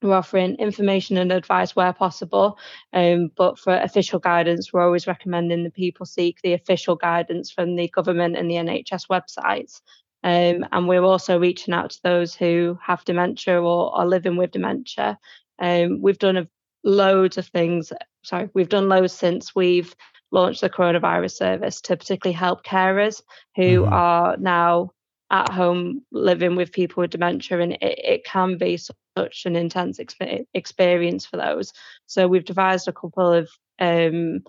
We're 0.00 0.14
offering 0.14 0.54
information 0.56 1.16
and 1.16 1.32
advice 1.32 1.74
where 1.74 1.92
possible, 1.92 2.56
um, 2.92 3.30
but 3.36 3.58
for 3.58 3.76
official 3.76 4.20
guidance, 4.20 4.72
we're 4.72 4.84
always 4.84 5.08
recommending 5.08 5.64
that 5.64 5.74
people 5.74 6.06
seek 6.06 6.40
the 6.42 6.52
official 6.52 6.94
guidance 6.94 7.50
from 7.50 7.74
the 7.74 7.88
government 7.88 8.36
and 8.36 8.48
the 8.48 8.54
NHS 8.54 9.08
websites. 9.10 9.80
Um, 10.22 10.66
and 10.72 10.88
we're 10.88 11.02
also 11.02 11.38
reaching 11.38 11.74
out 11.74 11.90
to 11.90 12.02
those 12.02 12.34
who 12.34 12.78
have 12.82 13.04
dementia 13.04 13.60
or 13.60 13.94
are 13.96 14.06
living 14.06 14.36
with 14.36 14.50
dementia. 14.50 15.18
Um, 15.58 16.00
we've 16.00 16.18
done 16.18 16.36
a, 16.36 16.46
loads 16.84 17.38
of 17.38 17.46
things. 17.46 17.92
Sorry, 18.22 18.50
we've 18.54 18.68
done 18.68 18.88
loads 18.88 19.12
since 19.12 19.54
we've 19.54 19.94
launched 20.30 20.60
the 20.60 20.70
coronavirus 20.70 21.36
service 21.36 21.80
to 21.82 21.96
particularly 21.96 22.34
help 22.34 22.64
carers 22.64 23.22
who 23.56 23.82
mm-hmm. 23.82 23.92
are 23.92 24.36
now 24.38 24.90
at 25.30 25.50
home 25.50 26.02
living 26.10 26.56
with 26.56 26.72
people 26.72 27.02
with 27.02 27.10
dementia, 27.10 27.60
and 27.60 27.72
it, 27.74 27.78
it 27.82 28.24
can 28.24 28.58
be 28.58 28.78
such 29.18 29.46
an 29.46 29.56
intense 29.56 29.98
exp- 29.98 30.46
experience 30.54 31.26
for 31.26 31.38
those. 31.38 31.72
So 32.06 32.28
we've 32.28 32.44
devised 32.52 32.88
a 32.88 32.92
couple 32.92 33.32
of 33.32 33.48
um, 33.80 34.42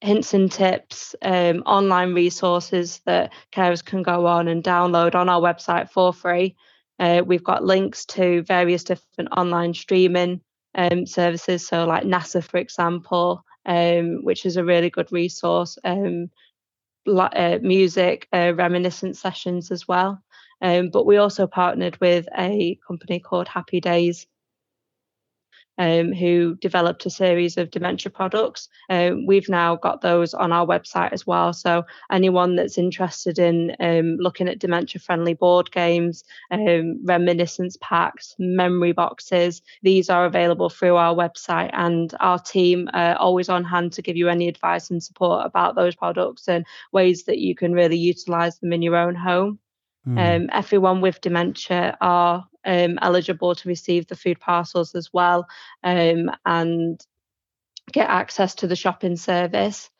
hints 0.00 0.34
and 0.34 0.50
tips, 0.50 1.14
um, 1.22 1.62
online 1.66 2.14
resources 2.14 3.00
that 3.06 3.32
carers 3.52 3.84
can 3.84 4.02
go 4.02 4.26
on 4.26 4.48
and 4.48 4.62
download 4.62 5.14
on 5.14 5.28
our 5.28 5.40
website 5.40 5.90
for 5.90 6.12
free. 6.12 6.54
Uh, 6.98 7.22
we've 7.24 7.44
got 7.44 7.64
links 7.64 8.04
to 8.06 8.42
various 8.42 8.84
different 8.84 9.30
online 9.36 9.74
streaming 9.74 10.40
um, 10.74 11.06
services, 11.06 11.66
so 11.66 11.86
like 11.86 12.04
NASA, 12.04 12.42
for 12.42 12.58
example, 12.58 13.44
um, 13.66 14.24
which 14.24 14.44
is 14.46 14.56
a 14.56 14.64
really 14.64 14.90
good 14.90 15.10
resource. 15.12 15.78
Um, 15.84 16.30
uh, 17.08 17.58
music, 17.62 18.28
uh, 18.32 18.52
reminiscence 18.54 19.18
sessions 19.18 19.70
as 19.70 19.88
well. 19.88 20.22
Um, 20.60 20.90
but 20.90 21.06
we 21.06 21.16
also 21.16 21.46
partnered 21.46 22.00
with 22.00 22.28
a 22.36 22.78
company 22.86 23.20
called 23.20 23.48
Happy 23.48 23.80
Days, 23.80 24.26
um, 25.78 26.12
who 26.12 26.56
developed 26.56 27.06
a 27.06 27.10
series 27.10 27.56
of 27.56 27.70
dementia 27.70 28.10
products. 28.10 28.68
Um, 28.90 29.26
we've 29.26 29.48
now 29.48 29.76
got 29.76 30.00
those 30.00 30.34
on 30.34 30.52
our 30.52 30.66
website 30.66 31.12
as 31.12 31.24
well. 31.26 31.52
So 31.52 31.84
anyone 32.10 32.56
that's 32.56 32.78
interested 32.78 33.38
in 33.38 33.76
um, 33.78 34.16
looking 34.18 34.48
at 34.48 34.58
dementia-friendly 34.58 35.34
board 35.34 35.70
games, 35.70 36.24
um, 36.50 37.04
reminiscence 37.04 37.78
packs, 37.80 38.34
memory 38.38 38.92
boxes, 38.92 39.62
these 39.82 40.10
are 40.10 40.26
available 40.26 40.68
through 40.68 40.96
our 40.96 41.14
website, 41.14 41.70
and 41.72 42.12
our 42.18 42.40
team 42.40 42.88
are 42.92 43.14
always 43.14 43.48
on 43.48 43.62
hand 43.62 43.92
to 43.92 44.02
give 44.02 44.16
you 44.16 44.28
any 44.28 44.48
advice 44.48 44.90
and 44.90 45.02
support 45.02 45.46
about 45.46 45.76
those 45.76 45.94
products 45.94 46.48
and 46.48 46.66
ways 46.92 47.24
that 47.24 47.38
you 47.38 47.54
can 47.54 47.72
really 47.72 47.96
utilize 47.96 48.58
them 48.58 48.72
in 48.72 48.82
your 48.82 48.96
own 48.96 49.14
home. 49.14 49.60
Mm. 50.06 50.36
Um, 50.36 50.50
everyone 50.52 51.00
with 51.00 51.20
dementia 51.20 51.96
are 52.00 52.46
um, 52.64 52.98
eligible 53.02 53.54
to 53.54 53.68
receive 53.68 54.06
the 54.06 54.16
food 54.16 54.40
parcels 54.40 54.94
as 54.94 55.10
well 55.12 55.46
um, 55.82 56.30
and 56.44 57.00
get 57.92 58.08
access 58.08 58.54
to 58.56 58.66
the 58.66 58.76
shopping 58.76 59.16
service. 59.16 59.90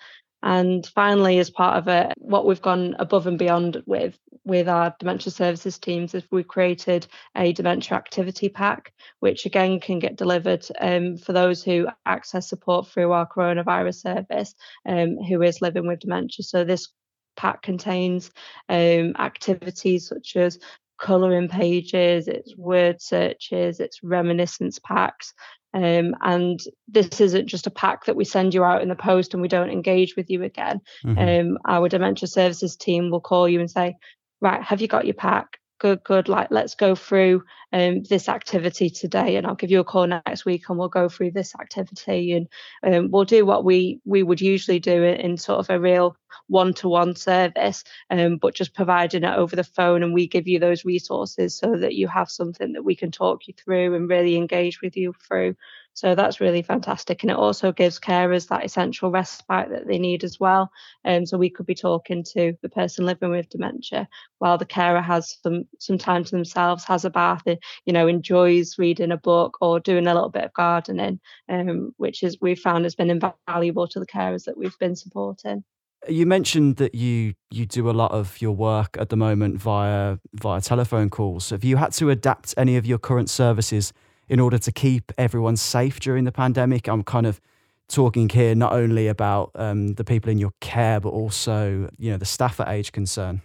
And 0.43 0.87
finally, 0.87 1.39
as 1.41 1.51
part 1.51 1.79
of 1.79 1.89
it, 1.89 2.13
what 2.19 2.47
we've 2.47 2.63
gone 2.63 2.95
above 2.99 3.27
and 3.27 3.39
beyond 3.39 3.83
with 3.87 4.19
with 4.45 4.69
our 4.69 4.95
dementia 4.99 5.31
services 5.31 5.79
teams 5.79 6.15
is 6.15 6.25
we 6.31 6.43
created 6.43 7.07
a 7.37 7.53
dementia 7.53 7.97
activity 7.97 8.49
pack, 8.49 8.93
which 9.21 9.45
again 9.45 9.79
can 9.79 9.99
get 9.99 10.17
delivered 10.17 10.65
um, 10.81 11.19
for 11.19 11.33
those 11.33 11.63
who 11.63 11.87
access 12.07 12.49
support 12.49 12.87
through 12.87 13.13
our 13.13 13.29
coronavirus 13.29 14.01
service, 14.01 14.55
um, 14.87 15.19
who 15.19 15.43
is 15.43 15.61
living 15.61 15.87
with 15.87 16.01
dementia. 16.01 16.45
So 16.45 16.65
this 16.65 16.89
pack 17.39 17.63
contains 17.63 18.31
um, 18.69 19.15
activities 19.19 20.09
such 20.09 20.37
as 20.37 20.59
colouring 20.99 21.49
pages, 21.49 22.29
it's 22.29 22.57
word 22.57 23.01
searches, 23.01 23.81
it's 23.81 24.03
reminiscence 24.03 24.79
packs. 24.81 25.33
Um, 25.73 26.15
and 26.23 26.59
this 26.89 27.21
isn't 27.21 27.47
just 27.47 27.67
a 27.67 27.71
pack 27.71 28.07
that 28.07 28.17
we 28.17 28.25
send 28.25 28.53
you 28.53 28.65
out 28.65 28.83
in 28.83 28.89
the 28.89 28.97
post 28.97 29.33
and 29.33 29.41
we 29.41 29.49
don't 29.49 29.71
engage 29.71 30.17
with 30.17 30.29
you 30.29 30.43
again. 30.43 30.81
Mm-hmm. 31.05 31.51
Um, 31.51 31.59
our 31.67 31.89
dementia 31.89 32.27
services 32.27 32.77
team 32.77 33.11
will 33.11 33.21
call 33.21 33.49
you 33.49 33.61
and 33.61 33.71
say, 33.71 33.97
Right, 34.41 34.63
have 34.63 34.81
you 34.81 34.89
got 34.89 35.05
your 35.05 35.15
pack? 35.15 35.58
Good, 35.79 36.03
good. 36.05 36.29
Like, 36.29 36.49
let's 36.51 36.75
go 36.75 36.95
through 36.95 37.45
um, 37.73 38.03
this 38.05 38.29
activity 38.29 38.91
today, 38.91 39.37
and 39.37 39.47
I'll 39.47 39.55
give 39.55 39.71
you 39.71 39.81
a 39.81 39.85
call 39.85 40.07
next 40.07 40.45
week, 40.45 40.69
and 40.69 40.79
we'll 40.79 40.89
go 40.89 41.09
through 41.09 41.33
this 41.33 41.55
activity, 41.55 42.33
and 42.33 42.49
um, 42.83 43.11
we'll 43.11 43.25
do 43.25 43.45
what 43.47 43.65
we 43.65 44.01
we 44.05 44.23
would 44.23 44.41
usually 44.41 44.79
do 44.81 45.03
in, 45.03 45.15
in 45.21 45.37
sort 45.37 45.61
of 45.61 45.71
a 45.71 45.81
real 45.81 46.17
one-to-one 46.49 47.15
service, 47.17 47.85
um, 48.11 48.37
but 48.37 48.55
just 48.55 48.75
providing 48.75 49.25
it 49.25 49.37
over 49.37 49.57
the 49.57 49.65
phone, 49.65 50.03
and 50.03 50.15
we 50.15 50.27
give 50.27 50.49
you 50.49 50.59
those 50.59 50.85
resources 50.85 51.57
so 51.57 51.77
that 51.77 51.95
you 51.95 52.09
have 52.09 52.31
something 52.31 52.73
that 52.73 52.85
we 52.85 52.95
can 52.95 53.11
talk 53.11 53.47
you 53.47 53.55
through 53.55 53.95
and 53.95 54.09
really 54.09 54.37
engage 54.37 54.81
with 54.81 54.97
you 54.97 55.15
through. 55.27 55.55
So 55.99 56.15
that's 56.15 56.41
really 56.41 56.63
fantastic. 56.63 57.25
And 57.25 57.31
it 57.33 57.37
also 57.37 57.73
gives 57.73 57.99
carers 57.99 58.47
that 58.49 58.65
essential 58.65 59.11
respite 59.11 59.71
that 59.71 59.89
they 59.89 59.99
need 59.99 60.23
as 60.23 60.39
well. 60.39 60.71
And 61.03 61.23
um, 61.23 61.27
so 61.27 61.37
we 61.37 61.51
could 61.51 61.67
be 61.67 61.75
talking 61.75 62.23
to 62.35 62.57
the 62.63 62.69
person 62.69 63.05
living 63.05 63.33
with 63.33 63.49
dementia 63.49 64.07
while 64.39 64.59
the 64.59 64.65
carer 64.65 65.01
has 65.01 65.39
some 65.43 65.65
some 65.81 65.99
time 65.99 66.23
to 66.23 66.31
themselves, 66.31 66.85
has 66.85 67.05
a 67.05 67.11
bath, 67.11 67.43
you 67.85 67.93
know, 67.93 68.07
enjoys 68.07 68.79
reading 68.79 69.11
a 69.11 69.17
book 69.17 69.59
or 69.61 69.81
doing 69.81 70.07
a 70.07 70.15
little 70.15 70.29
bit 70.29 70.45
of 70.45 70.53
gardening, 70.53 71.19
um, 71.49 71.93
which 71.97 72.23
is 72.23 72.39
we've 72.41 72.61
found 72.61 72.85
has 72.85 72.95
been 72.95 73.11
invaluable 73.11 73.89
to 73.89 73.99
the 73.99 74.07
carers 74.07 74.45
that 74.45 74.57
we've 74.57 74.79
been 74.79 74.95
supporting. 74.95 75.65
You 76.09 76.27
mentioned 76.27 76.77
that 76.77 76.95
you 76.95 77.35
you 77.51 77.67
do 77.67 77.91
a 77.91 77.97
lot 78.03 78.13
of 78.13 78.41
your 78.41 78.53
work 78.53 78.97
at 79.01 79.09
the 79.09 79.17
moment 79.17 79.57
via 79.61 80.19
via 80.33 80.61
telephone 80.61 81.11
calls. 81.11 81.51
Have 81.51 81.65
you 81.65 81.77
had 81.77 81.91
to 81.95 82.11
adapt 82.11 82.55
any 82.57 82.77
of 82.77 82.87
your 82.87 82.99
current 82.99 83.29
services 83.29 83.93
in 84.29 84.41
order 84.41 84.59
to 84.59 84.73
keep 84.73 85.13
everyone 85.19 85.57
safe 85.57 86.01
during 86.01 86.25
the 86.25 86.33
pandemic. 86.33 86.89
I'm 86.89 87.03
kind 87.03 87.27
of 87.27 87.41
talking 87.89 88.29
here 88.29 88.55
not 88.55 88.73
only 88.73 89.09
about 89.09 89.51
um, 89.55 89.95
the 89.95 90.05
people 90.05 90.31
in 90.31 90.39
your 90.39 90.53
care, 90.61 91.01
but 91.01 91.11
also 91.11 91.89
you 91.99 92.11
know 92.11 92.19
the 92.19 92.27
staff 92.27 92.61
at 92.61 92.69
Age 92.69 92.93
Concern. 92.93 93.43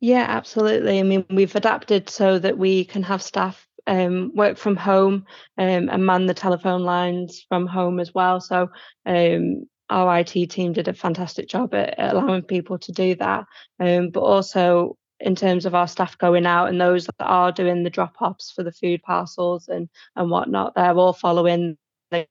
Yeah, 0.00 0.26
absolutely. 0.28 0.98
I 1.00 1.02
mean, 1.02 1.24
we've 1.30 1.56
adapted 1.56 2.10
so 2.10 2.38
that 2.38 2.58
we 2.58 2.84
can 2.84 3.02
have 3.04 3.22
staff 3.22 3.66
um, 3.86 4.32
work 4.34 4.58
from 4.58 4.76
home 4.76 5.24
um, 5.58 5.88
and 5.88 6.04
man 6.04 6.26
the 6.26 6.34
telephone 6.34 6.82
lines 6.82 7.44
from 7.48 7.66
home 7.66 8.00
as 8.00 8.12
well. 8.12 8.40
So 8.40 8.68
um, 9.06 9.64
our 9.88 10.18
IT 10.18 10.50
team 10.50 10.72
did 10.72 10.88
a 10.88 10.92
fantastic 10.92 11.48
job 11.48 11.74
at, 11.74 11.98
at 11.98 12.14
allowing 12.14 12.42
people 12.42 12.78
to 12.78 12.92
do 12.92 13.14
that. 13.16 13.44
Um, 13.80 14.10
but 14.10 14.20
also 14.20 14.96
in 15.26 15.34
terms 15.34 15.66
of 15.66 15.74
our 15.74 15.88
staff 15.88 16.16
going 16.18 16.46
out 16.46 16.68
and 16.68 16.80
those 16.80 17.06
that 17.06 17.26
are 17.26 17.50
doing 17.50 17.82
the 17.82 17.90
drop 17.90 18.14
offs 18.22 18.52
for 18.52 18.62
the 18.62 18.72
food 18.72 19.02
parcels 19.02 19.68
and 19.68 19.88
and 20.14 20.30
whatnot 20.30 20.74
they're 20.74 20.96
all 20.96 21.12
following 21.12 21.76
the 22.10 22.26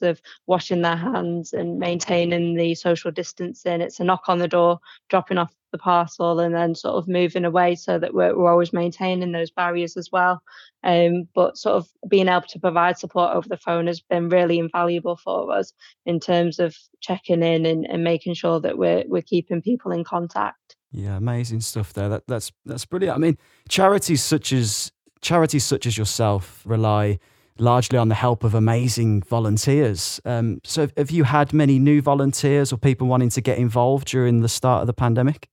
of 0.00 0.20
washing 0.46 0.82
their 0.82 0.96
hands 0.96 1.52
and 1.52 1.78
maintaining 1.78 2.54
the 2.54 2.74
social 2.74 3.10
distancing. 3.10 3.82
It's 3.82 4.00
a 4.00 4.04
knock 4.04 4.24
on 4.28 4.38
the 4.38 4.48
door 4.48 4.78
dropping 5.10 5.36
off 5.36 5.52
the 5.72 5.78
parcel 5.78 6.40
and 6.40 6.54
then 6.54 6.74
sort 6.74 6.94
of 6.94 7.08
moving 7.08 7.44
away 7.44 7.74
so 7.74 7.98
that 7.98 8.14
we're, 8.14 8.34
we're 8.34 8.50
always 8.50 8.72
maintaining 8.72 9.32
those 9.32 9.50
barriers 9.50 9.98
as 9.98 10.08
well. 10.10 10.42
Um, 10.84 11.28
but 11.34 11.58
sort 11.58 11.76
of 11.76 11.88
being 12.08 12.28
able 12.28 12.46
to 12.48 12.58
provide 12.58 12.98
support 12.98 13.36
over 13.36 13.46
the 13.46 13.58
phone 13.58 13.86
has 13.88 14.00
been 14.00 14.30
really 14.30 14.58
invaluable 14.58 15.16
for 15.16 15.52
us 15.52 15.74
in 16.06 16.18
terms 16.20 16.58
of 16.58 16.74
checking 17.00 17.42
in 17.42 17.66
and, 17.66 17.84
and 17.86 18.02
making 18.02 18.34
sure 18.34 18.60
that 18.60 18.78
we're 18.78 19.04
we're 19.06 19.20
keeping 19.20 19.60
people 19.60 19.92
in 19.92 20.04
contact 20.04 20.67
yeah, 20.90 21.16
amazing 21.16 21.60
stuff 21.60 21.92
there. 21.92 22.08
That, 22.08 22.26
that's 22.26 22.52
that's 22.64 22.86
brilliant. 22.86 23.16
I 23.16 23.18
mean, 23.18 23.38
charities 23.68 24.22
such 24.22 24.52
as 24.52 24.92
charities 25.20 25.64
such 25.64 25.86
as 25.86 25.98
yourself 25.98 26.62
rely 26.64 27.18
largely 27.58 27.98
on 27.98 28.08
the 28.08 28.14
help 28.14 28.44
of 28.44 28.54
amazing 28.54 29.22
volunteers. 29.22 30.20
Um, 30.24 30.60
so, 30.64 30.88
have 30.96 31.10
you 31.10 31.24
had 31.24 31.52
many 31.52 31.78
new 31.78 32.00
volunteers 32.00 32.72
or 32.72 32.78
people 32.78 33.06
wanting 33.06 33.30
to 33.30 33.40
get 33.40 33.58
involved 33.58 34.08
during 34.08 34.40
the 34.40 34.48
start 34.48 34.82
of 34.82 34.86
the 34.86 34.94
pandemic? 34.94 35.48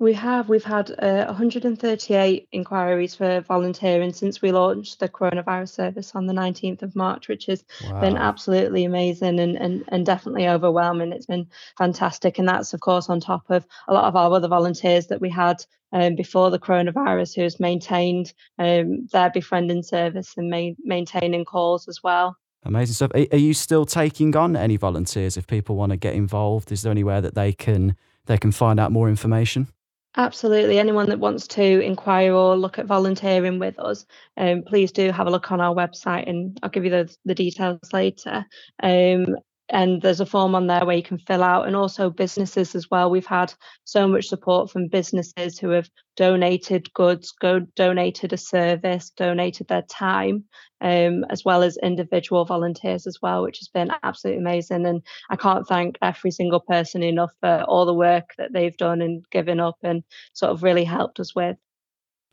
We 0.00 0.12
have. 0.14 0.48
We've 0.48 0.64
had 0.64 0.90
uh, 0.90 1.26
138 1.26 2.48
inquiries 2.50 3.14
for 3.14 3.40
volunteering 3.42 4.12
since 4.12 4.42
we 4.42 4.50
launched 4.50 4.98
the 4.98 5.08
coronavirus 5.08 5.68
service 5.68 6.16
on 6.16 6.26
the 6.26 6.32
19th 6.32 6.82
of 6.82 6.96
March, 6.96 7.28
which 7.28 7.46
has 7.46 7.64
wow. 7.88 8.00
been 8.00 8.16
absolutely 8.16 8.84
amazing 8.84 9.38
and, 9.38 9.56
and, 9.56 9.84
and 9.88 10.04
definitely 10.04 10.48
overwhelming. 10.48 11.12
It's 11.12 11.26
been 11.26 11.46
fantastic. 11.78 12.40
And 12.40 12.48
that's, 12.48 12.74
of 12.74 12.80
course, 12.80 13.08
on 13.08 13.20
top 13.20 13.48
of 13.50 13.64
a 13.86 13.94
lot 13.94 14.04
of 14.04 14.16
our 14.16 14.32
other 14.34 14.48
volunteers 14.48 15.06
that 15.06 15.20
we 15.20 15.30
had 15.30 15.64
um, 15.92 16.16
before 16.16 16.50
the 16.50 16.58
coronavirus 16.58 17.36
who 17.36 17.42
has 17.42 17.60
maintained 17.60 18.32
um, 18.58 19.06
their 19.12 19.30
befriending 19.30 19.84
service 19.84 20.34
and 20.36 20.50
ma- 20.50 20.74
maintaining 20.82 21.44
calls 21.44 21.86
as 21.86 22.02
well. 22.02 22.36
Amazing 22.64 22.94
stuff. 22.94 23.12
Are, 23.14 23.26
are 23.30 23.38
you 23.38 23.54
still 23.54 23.86
taking 23.86 24.34
on 24.34 24.56
any 24.56 24.76
volunteers 24.76 25.36
if 25.36 25.46
people 25.46 25.76
want 25.76 25.90
to 25.90 25.96
get 25.96 26.14
involved? 26.14 26.72
Is 26.72 26.82
there 26.82 26.90
anywhere 26.90 27.20
that 27.20 27.36
they 27.36 27.52
can 27.52 27.96
they 28.26 28.38
can 28.38 28.50
find 28.50 28.80
out 28.80 28.90
more 28.90 29.08
information? 29.08 29.68
Absolutely. 30.16 30.78
Anyone 30.78 31.08
that 31.08 31.18
wants 31.18 31.48
to 31.48 31.62
inquire 31.80 32.32
or 32.34 32.56
look 32.56 32.78
at 32.78 32.86
volunteering 32.86 33.58
with 33.58 33.78
us, 33.80 34.06
um, 34.36 34.62
please 34.62 34.92
do 34.92 35.10
have 35.10 35.26
a 35.26 35.30
look 35.30 35.50
on 35.50 35.60
our 35.60 35.74
website 35.74 36.28
and 36.28 36.58
I'll 36.62 36.70
give 36.70 36.84
you 36.84 36.90
the, 36.90 37.16
the 37.24 37.34
details 37.34 37.80
later. 37.92 38.46
Um, 38.82 39.36
and 39.68 40.02
there's 40.02 40.20
a 40.20 40.26
form 40.26 40.54
on 40.54 40.66
there 40.66 40.84
where 40.84 40.96
you 40.96 41.02
can 41.02 41.18
fill 41.18 41.42
out. 41.42 41.66
And 41.66 41.74
also 41.74 42.10
businesses 42.10 42.74
as 42.74 42.90
well. 42.90 43.10
We've 43.10 43.26
had 43.26 43.52
so 43.84 44.06
much 44.06 44.26
support 44.26 44.70
from 44.70 44.88
businesses 44.88 45.58
who 45.58 45.70
have 45.70 45.88
donated 46.16 46.92
goods 46.94 47.32
go 47.32 47.60
donated 47.74 48.32
a 48.32 48.36
service 48.36 49.10
donated 49.10 49.66
their 49.66 49.82
time 49.82 50.44
um, 50.80 51.24
as 51.28 51.44
well 51.44 51.64
as 51.64 51.76
individual 51.82 52.44
volunteers 52.44 53.06
as 53.08 53.18
well 53.20 53.42
which 53.42 53.58
has 53.58 53.68
been 53.68 53.90
absolutely 54.04 54.40
amazing. 54.40 54.86
And 54.86 55.02
i 55.30 55.36
can't 55.36 55.66
thank 55.66 55.98
every 56.02 56.30
single 56.30 56.60
person 56.60 57.02
enough 57.02 57.32
for 57.40 57.62
all 57.62 57.84
the 57.86 57.94
work 57.94 58.30
that 58.38 58.52
they've 58.52 58.76
done 58.76 59.02
and 59.02 59.24
given 59.30 59.58
up 59.58 59.78
and 59.82 60.04
sort 60.34 60.52
of 60.52 60.62
really 60.62 60.84
helped 60.84 61.18
us 61.18 61.34
with 61.34 61.56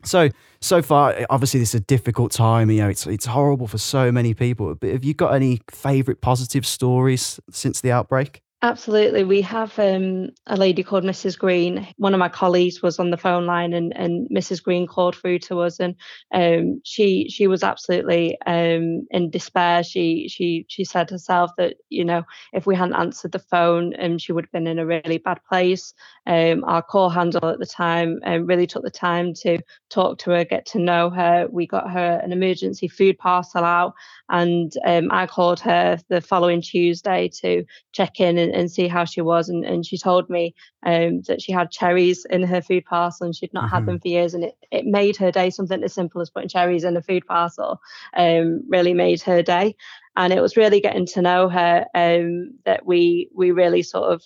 so 0.04 0.28
so 0.60 0.82
far, 0.82 1.12
eh, 1.12 1.26
obviously, 1.30 1.60
this 1.60 1.70
is 1.74 1.80
a 1.80 1.84
difficult 1.84 2.32
time. 2.32 2.70
You 2.70 2.82
know, 2.82 2.88
it's 2.88 3.06
it's 3.06 3.26
horrible 3.26 3.66
for 3.66 3.78
so 3.78 4.12
many 4.12 4.34
people. 4.34 4.74
But 4.74 4.90
have 4.90 5.04
you 5.04 5.14
got 5.14 5.34
any 5.34 5.60
favourite 5.70 6.20
positive 6.20 6.66
stories 6.66 7.40
since 7.50 7.80
the 7.80 7.92
outbreak? 7.92 8.42
Absolutely. 8.64 9.24
We 9.24 9.42
have 9.42 9.76
um, 9.80 10.28
a 10.46 10.56
lady 10.56 10.84
called 10.84 11.02
Mrs. 11.02 11.36
Green. 11.36 11.84
One 11.96 12.14
of 12.14 12.20
my 12.20 12.28
colleagues 12.28 12.80
was 12.80 13.00
on 13.00 13.10
the 13.10 13.16
phone 13.16 13.44
line 13.44 13.72
and, 13.72 13.92
and 13.96 14.28
Mrs. 14.30 14.62
Green 14.62 14.86
called 14.86 15.16
through 15.16 15.40
to 15.40 15.58
us 15.62 15.80
and 15.80 15.96
um, 16.32 16.80
she 16.84 17.28
she 17.28 17.48
was 17.48 17.64
absolutely 17.64 18.38
um, 18.46 19.04
in 19.10 19.30
despair. 19.30 19.82
She 19.82 20.28
she 20.28 20.64
she 20.68 20.84
said 20.84 21.10
herself 21.10 21.50
that, 21.58 21.74
you 21.88 22.04
know, 22.04 22.22
if 22.52 22.64
we 22.64 22.76
hadn't 22.76 22.94
answered 22.94 23.32
the 23.32 23.40
phone, 23.40 23.94
um, 24.00 24.16
she 24.16 24.30
would 24.32 24.44
have 24.44 24.52
been 24.52 24.68
in 24.68 24.78
a 24.78 24.86
really 24.86 25.18
bad 25.18 25.40
place. 25.48 25.92
Um, 26.28 26.62
our 26.62 26.82
call 26.82 27.10
handle 27.10 27.44
at 27.50 27.58
the 27.58 27.66
time 27.66 28.20
um, 28.24 28.46
really 28.46 28.68
took 28.68 28.84
the 28.84 28.90
time 28.90 29.34
to 29.42 29.58
talk 29.90 30.18
to 30.18 30.30
her, 30.30 30.44
get 30.44 30.66
to 30.66 30.78
know 30.78 31.10
her. 31.10 31.48
We 31.50 31.66
got 31.66 31.90
her 31.90 32.20
an 32.22 32.30
emergency 32.32 32.86
food 32.86 33.18
parcel 33.18 33.64
out 33.64 33.94
and 34.30 34.72
um, 34.86 35.08
I 35.10 35.26
called 35.26 35.60
her 35.60 35.98
the 36.08 36.20
following 36.20 36.62
Tuesday 36.62 37.28
to 37.40 37.64
check 37.92 38.20
in 38.20 38.38
and, 38.38 38.51
and 38.54 38.70
see 38.70 38.88
how 38.88 39.04
she 39.04 39.20
was. 39.20 39.48
And, 39.48 39.64
and 39.64 39.84
she 39.84 39.98
told 39.98 40.28
me 40.28 40.54
um, 40.84 41.22
that 41.22 41.42
she 41.42 41.52
had 41.52 41.70
cherries 41.70 42.24
in 42.28 42.42
her 42.42 42.60
food 42.60 42.84
parcel 42.84 43.26
and 43.26 43.34
she'd 43.34 43.52
not 43.52 43.64
mm-hmm. 43.64 43.74
had 43.74 43.86
them 43.86 44.00
for 44.00 44.08
years. 44.08 44.34
And 44.34 44.44
it, 44.44 44.56
it 44.70 44.84
made 44.86 45.16
her 45.16 45.30
day 45.30 45.50
something 45.50 45.82
as 45.82 45.92
simple 45.92 46.20
as 46.20 46.30
putting 46.30 46.48
cherries 46.48 46.84
in 46.84 46.96
a 46.96 47.02
food 47.02 47.26
parcel 47.26 47.80
um, 48.16 48.62
really 48.68 48.94
made 48.94 49.22
her 49.22 49.42
day. 49.42 49.76
And 50.16 50.32
it 50.32 50.42
was 50.42 50.56
really 50.56 50.80
getting 50.80 51.06
to 51.06 51.22
know 51.22 51.48
her 51.48 51.86
um, 51.94 52.54
that 52.64 52.84
we 52.84 53.28
we 53.34 53.50
really 53.50 53.82
sort 53.82 54.12
of 54.12 54.22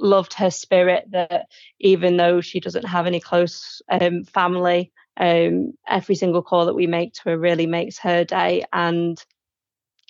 loved 0.00 0.34
her 0.34 0.50
spirit 0.50 1.04
that 1.10 1.46
even 1.80 2.16
though 2.16 2.40
she 2.40 2.60
doesn't 2.60 2.86
have 2.86 3.06
any 3.06 3.20
close 3.20 3.82
um, 3.88 4.24
family 4.24 4.92
um, 5.18 5.72
every 5.88 6.14
single 6.14 6.42
call 6.42 6.66
that 6.66 6.74
we 6.74 6.86
make 6.86 7.12
to 7.14 7.22
her 7.24 7.38
really 7.38 7.66
makes 7.66 7.98
her 7.98 8.24
day 8.24 8.64
and 8.72 9.24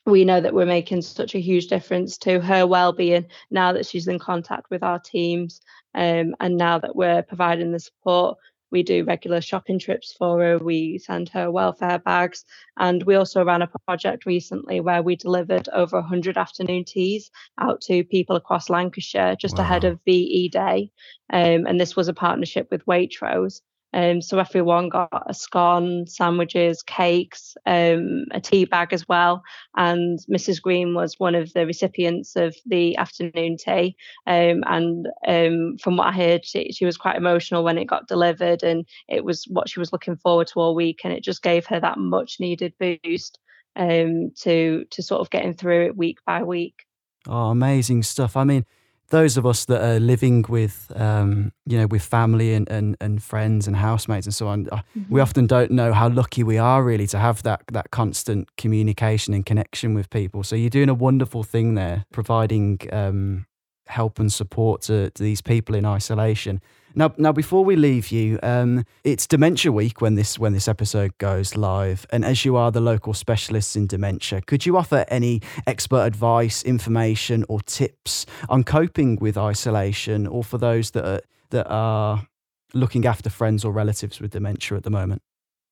we 0.08 0.24
know 0.24 0.40
that 0.40 0.54
we're 0.54 0.66
making 0.66 1.02
such 1.02 1.34
a 1.34 1.40
huge 1.40 1.66
difference 1.66 2.18
to 2.18 2.40
her 2.40 2.66
well-being 2.66 3.26
now 3.50 3.72
that 3.72 3.86
she's 3.86 4.08
in 4.08 4.18
contact 4.18 4.70
with 4.70 4.82
our 4.82 4.98
teams 4.98 5.60
um, 5.94 6.34
and 6.40 6.56
now 6.56 6.78
that 6.78 6.96
we're 6.96 7.22
providing 7.22 7.72
the 7.72 7.80
support 7.80 8.38
we 8.70 8.82
do 8.82 9.04
regular 9.04 9.40
shopping 9.40 9.78
trips 9.78 10.14
for 10.18 10.40
her 10.40 10.58
we 10.58 10.98
send 10.98 11.28
her 11.28 11.50
welfare 11.50 11.98
bags 11.98 12.44
and 12.78 13.02
we 13.04 13.14
also 13.14 13.44
ran 13.44 13.62
a 13.62 13.70
project 13.86 14.26
recently 14.26 14.80
where 14.80 15.02
we 15.02 15.16
delivered 15.16 15.68
over 15.72 15.98
100 16.00 16.36
afternoon 16.36 16.84
teas 16.84 17.30
out 17.60 17.80
to 17.80 18.04
people 18.04 18.36
across 18.36 18.68
lancashire 18.70 19.36
just 19.36 19.56
wow. 19.56 19.64
ahead 19.64 19.84
of 19.84 20.00
ve 20.04 20.48
day 20.48 20.90
um, 21.32 21.66
and 21.66 21.80
this 21.80 21.96
was 21.96 22.08
a 22.08 22.14
partnership 22.14 22.68
with 22.70 22.84
waitrose 22.86 23.60
um, 23.94 24.20
so 24.20 24.38
everyone 24.38 24.90
got 24.90 25.08
a 25.26 25.32
scone, 25.32 26.06
sandwiches, 26.06 26.82
cakes, 26.82 27.56
um, 27.64 28.24
a 28.32 28.40
tea 28.40 28.66
bag 28.66 28.92
as 28.92 29.08
well. 29.08 29.42
And 29.76 30.18
Mrs. 30.30 30.60
Green 30.60 30.94
was 30.94 31.14
one 31.18 31.34
of 31.34 31.52
the 31.54 31.64
recipients 31.64 32.36
of 32.36 32.54
the 32.66 32.96
afternoon 32.96 33.56
tea. 33.56 33.96
Um, 34.26 34.62
and 34.66 35.06
um, 35.26 35.78
from 35.78 35.96
what 35.96 36.08
I 36.08 36.12
heard, 36.12 36.44
she, 36.44 36.70
she, 36.72 36.84
was 36.84 36.98
quite 36.98 37.16
emotional 37.16 37.64
when 37.64 37.78
it 37.78 37.86
got 37.86 38.08
delivered, 38.08 38.62
and 38.62 38.86
it 39.08 39.24
was 39.24 39.44
what 39.48 39.68
she 39.68 39.80
was 39.80 39.92
looking 39.92 40.16
forward 40.16 40.48
to 40.48 40.60
all 40.60 40.74
week. 40.74 41.00
And 41.04 41.12
it 41.12 41.24
just 41.24 41.42
gave 41.42 41.66
her 41.66 41.80
that 41.80 41.98
much 41.98 42.36
needed 42.40 42.74
boost 42.78 43.38
um, 43.76 44.32
to 44.40 44.84
to 44.90 45.02
sort 45.02 45.20
of 45.20 45.30
getting 45.30 45.54
through 45.54 45.86
it 45.86 45.96
week 45.96 46.18
by 46.26 46.42
week. 46.42 46.84
Oh, 47.26 47.50
amazing 47.50 48.02
stuff! 48.02 48.36
I 48.36 48.44
mean 48.44 48.64
those 49.10 49.36
of 49.36 49.46
us 49.46 49.64
that 49.66 49.82
are 49.82 49.98
living 49.98 50.44
with, 50.48 50.92
um, 50.94 51.52
you 51.64 51.78
know, 51.78 51.86
with 51.86 52.02
family 52.02 52.54
and, 52.54 52.68
and, 52.68 52.96
and 53.00 53.22
friends 53.22 53.66
and 53.66 53.76
housemates 53.76 54.26
and 54.26 54.34
so 54.34 54.48
on, 54.48 54.68
uh, 54.70 54.76
mm-hmm. 54.76 55.12
we 55.12 55.20
often 55.20 55.46
don't 55.46 55.70
know 55.70 55.92
how 55.92 56.08
lucky 56.08 56.42
we 56.42 56.58
are 56.58 56.82
really 56.82 57.06
to 57.06 57.18
have 57.18 57.42
that 57.42 57.62
that 57.72 57.90
constant 57.90 58.54
communication 58.56 59.34
and 59.34 59.46
connection 59.46 59.94
with 59.94 60.10
people. 60.10 60.42
So 60.42 60.56
you're 60.56 60.70
doing 60.70 60.90
a 60.90 60.94
wonderful 60.94 61.42
thing 61.42 61.74
there, 61.74 62.04
providing 62.12 62.80
um, 62.92 63.46
help 63.86 64.18
and 64.18 64.32
support 64.32 64.82
to, 64.82 65.10
to 65.10 65.22
these 65.22 65.40
people 65.40 65.74
in 65.74 65.84
isolation. 65.86 66.60
Now, 66.94 67.12
now 67.16 67.32
before 67.32 67.64
we 67.64 67.76
leave 67.76 68.10
you, 68.10 68.38
um, 68.42 68.84
it's 69.04 69.26
Dementia 69.26 69.70
Week 69.70 70.00
when 70.00 70.14
this 70.14 70.38
when 70.38 70.52
this 70.52 70.68
episode 70.68 71.16
goes 71.18 71.56
live, 71.56 72.06
and 72.10 72.24
as 72.24 72.44
you 72.44 72.56
are 72.56 72.70
the 72.70 72.80
local 72.80 73.14
specialists 73.14 73.76
in 73.76 73.86
dementia, 73.86 74.40
could 74.42 74.64
you 74.64 74.76
offer 74.76 75.04
any 75.08 75.40
expert 75.66 76.04
advice, 76.04 76.62
information, 76.62 77.44
or 77.48 77.60
tips 77.60 78.26
on 78.48 78.64
coping 78.64 79.16
with 79.20 79.36
isolation, 79.36 80.26
or 80.26 80.42
for 80.42 80.58
those 80.58 80.90
that 80.92 81.04
are 81.04 81.20
that 81.50 81.66
are 81.68 82.26
looking 82.74 83.06
after 83.06 83.30
friends 83.30 83.64
or 83.64 83.72
relatives 83.72 84.20
with 84.20 84.32
dementia 84.32 84.76
at 84.76 84.82
the 84.82 84.90
moment? 84.90 85.22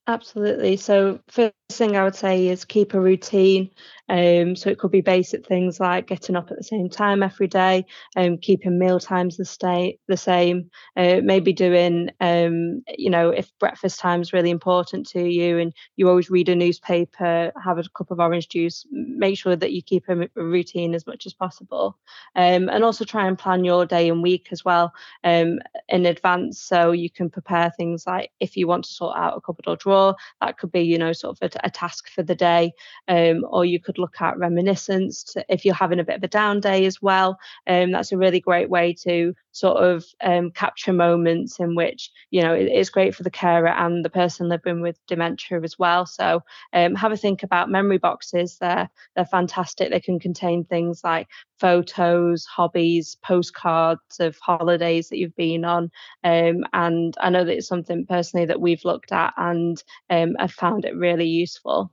Absolutely. 0.09 0.77
So, 0.77 1.19
first 1.29 1.55
thing 1.71 1.97
I 1.97 2.05
would 2.05 2.15
say 2.15 2.47
is 2.47 2.65
keep 2.65 2.95
a 2.95 3.01
routine. 3.01 3.71
Um, 4.09 4.55
so 4.57 4.71
it 4.71 4.79
could 4.79 4.91
be 4.91 5.01
basic 5.01 5.47
things 5.47 5.81
like 5.81 6.07
getting 6.07 6.37
up 6.37 6.51
at 6.51 6.57
the 6.57 6.63
same 6.63 6.89
time 6.89 7.23
every 7.23 7.49
day, 7.49 7.85
um, 8.17 8.39
keeping 8.39 8.79
meal 8.79 9.01
times 9.01 9.37
the 9.37 9.45
stay 9.45 9.99
the 10.09 10.17
same. 10.17 10.71
Uh, 10.97 11.21
maybe 11.23 11.53
doing, 11.53 12.11
um, 12.21 12.83
you 12.97 13.11
know, 13.11 13.31
if 13.31 13.51
breakfast 13.59 13.99
time 13.99 14.21
is 14.21 14.33
really 14.33 14.51
important 14.51 15.07
to 15.09 15.29
you 15.29 15.59
and 15.59 15.73
you 15.97 16.09
always 16.09 16.31
read 16.31 16.49
a 16.49 16.55
newspaper, 16.55 17.53
have 17.63 17.79
a 17.79 17.85
cup 17.97 18.11
of 18.11 18.21
orange 18.21 18.49
juice. 18.49 18.87
Make 18.93 19.39
sure 19.39 19.57
that 19.57 19.73
you 19.73 19.83
keep 19.83 20.05
a, 20.09 20.29
routine 20.37 20.95
as 20.95 21.07
much 21.07 21.27
as 21.27 21.35
possible, 21.35 21.99
um, 22.37 22.69
and 22.69 22.85
also 22.85 23.05
try 23.05 23.27
and 23.27 23.39
plan 23.39 23.65
your 23.65 23.87
day 23.87 24.09
and 24.09 24.23
week 24.23 24.49
as 24.53 24.65
well 24.65 24.93
um, 25.25 25.59
in 25.89 26.07
advance, 26.07 26.61
so 26.61 26.93
you 26.93 27.11
can 27.11 27.29
prepare 27.29 27.73
things 27.77 28.07
like 28.07 28.31
if 28.41 28.57
you 28.57 28.67
want 28.67 28.85
to 28.85 28.93
sort 28.93 29.17
out 29.17 29.37
a 29.37 29.41
cupboard 29.41 29.67
or 29.67 29.77
drawer, 29.77 30.15
that 30.41 30.59
could 30.59 30.71
be, 30.71 30.81
you 30.81 30.99
know, 30.99 31.13
sort 31.13 31.37
of 31.41 31.51
a, 31.53 31.67
a 31.67 31.71
task 31.71 32.09
for 32.09 32.23
the 32.23 32.35
day, 32.35 32.73
um, 33.09 33.45
or 33.49 33.65
you 33.65 33.81
could 33.81 33.96
look 33.99 34.21
at 34.21 34.39
reminiscence 34.39 35.23
to, 35.25 35.45
if 35.49 35.65
you're 35.65 35.75
having 35.75 36.01
a 36.01 36.05
bit 36.05 36.17
of 36.17 36.23
a 36.23 36.29
down 36.29 36.61
day 36.61 36.87
as 36.87 37.01
well. 37.03 37.39
Um, 37.67 37.93
that's 37.93 38.13
a 38.13 38.17
really 38.17 38.41
great 38.41 38.71
way 38.71 38.95
to 39.05 39.35
sort 39.53 39.83
of 39.83 40.05
um, 40.23 40.51
capture 40.51 40.93
moments 40.93 41.59
in 41.59 41.75
which 41.75 42.11
you 42.31 42.43
know 42.43 42.55
it, 42.55 42.67
it's 42.67 42.91
great 42.91 43.15
for 43.15 43.23
the 43.23 43.31
carer 43.31 43.69
and 43.69 44.05
the 44.05 44.11
person 44.11 44.49
living 44.49 44.81
with 44.81 44.99
dementia 45.07 45.61
as 45.63 45.79
well. 45.79 46.07
So 46.07 46.43
um, 46.73 46.95
have 46.95 47.13
a 47.13 47.17
think 47.17 47.43
about 47.43 47.71
memory 47.71 47.99
boxes. 47.99 48.59
They're 48.59 48.89
they're 49.15 49.25
fantastic. 49.25 49.91
They 49.91 50.01
can 50.01 50.19
contain 50.19 50.65
things 50.65 51.03
like 51.03 51.29
photos, 51.59 52.45
hobbies, 52.45 53.17
postcards 53.23 54.21
of 54.21 54.37
holidays 54.39 55.09
that 55.09 55.19
you've 55.19 55.37
been 55.37 55.65
on. 55.65 55.91
Um, 56.23 56.65
and 56.73 57.15
I 57.21 57.31
know 57.31 57.45
that 57.45 57.57
it's 57.57 57.69
something 57.69 58.07
personally 58.07 58.47
that 58.47 58.61
we've 58.61 58.85
looked 58.85 59.13
at 59.13 59.35
and 59.37 59.83
um, 60.11 60.37
I've 60.39 60.53
found 60.53 60.85
it 60.85 60.97
really 60.97 61.27
useful. 61.27 61.91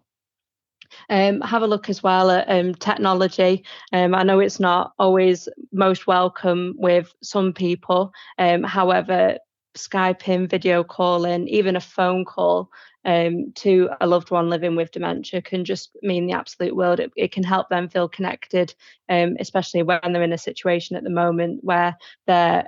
Um, 1.10 1.42
have 1.42 1.62
a 1.62 1.68
look 1.68 1.90
as 1.90 2.02
well 2.04 2.32
at 2.32 2.50
um, 2.50 2.76
technology. 2.76 3.64
Um, 3.92 4.14
I 4.16 4.24
know 4.24 4.40
it's 4.40 4.60
not 4.60 4.94
always 5.00 5.48
most 5.72 6.08
welcome 6.08 6.76
with 6.78 7.14
some 7.22 7.54
people. 7.54 8.14
Um, 8.38 8.64
however, 8.64 9.38
Skyping, 9.76 10.50
video 10.50 10.84
calling, 10.84 11.48
even 11.48 11.76
a 11.76 11.82
phone 11.82 12.26
call 12.26 12.70
um, 13.06 13.52
to 13.56 13.90
a 14.00 14.08
loved 14.08 14.32
one 14.32 14.50
living 14.50 14.76
with 14.76 14.92
dementia 14.92 15.42
can 15.42 15.66
just 15.66 15.96
mean 16.02 16.28
the 16.28 16.34
absolute 16.34 16.76
world. 16.76 17.00
It, 17.00 17.12
it 17.16 17.32
can 17.32 17.44
help 17.44 17.70
them 17.70 17.90
feel 17.90 18.08
connected, 18.08 18.74
um, 19.10 19.36
especially 19.40 19.84
when 19.84 20.00
they're 20.04 20.24
in 20.24 20.34
a 20.34 20.38
situation 20.38 20.96
at 20.96 21.04
the 21.04 21.10
moment 21.10 21.64
where 21.64 21.98
they're 22.28 22.68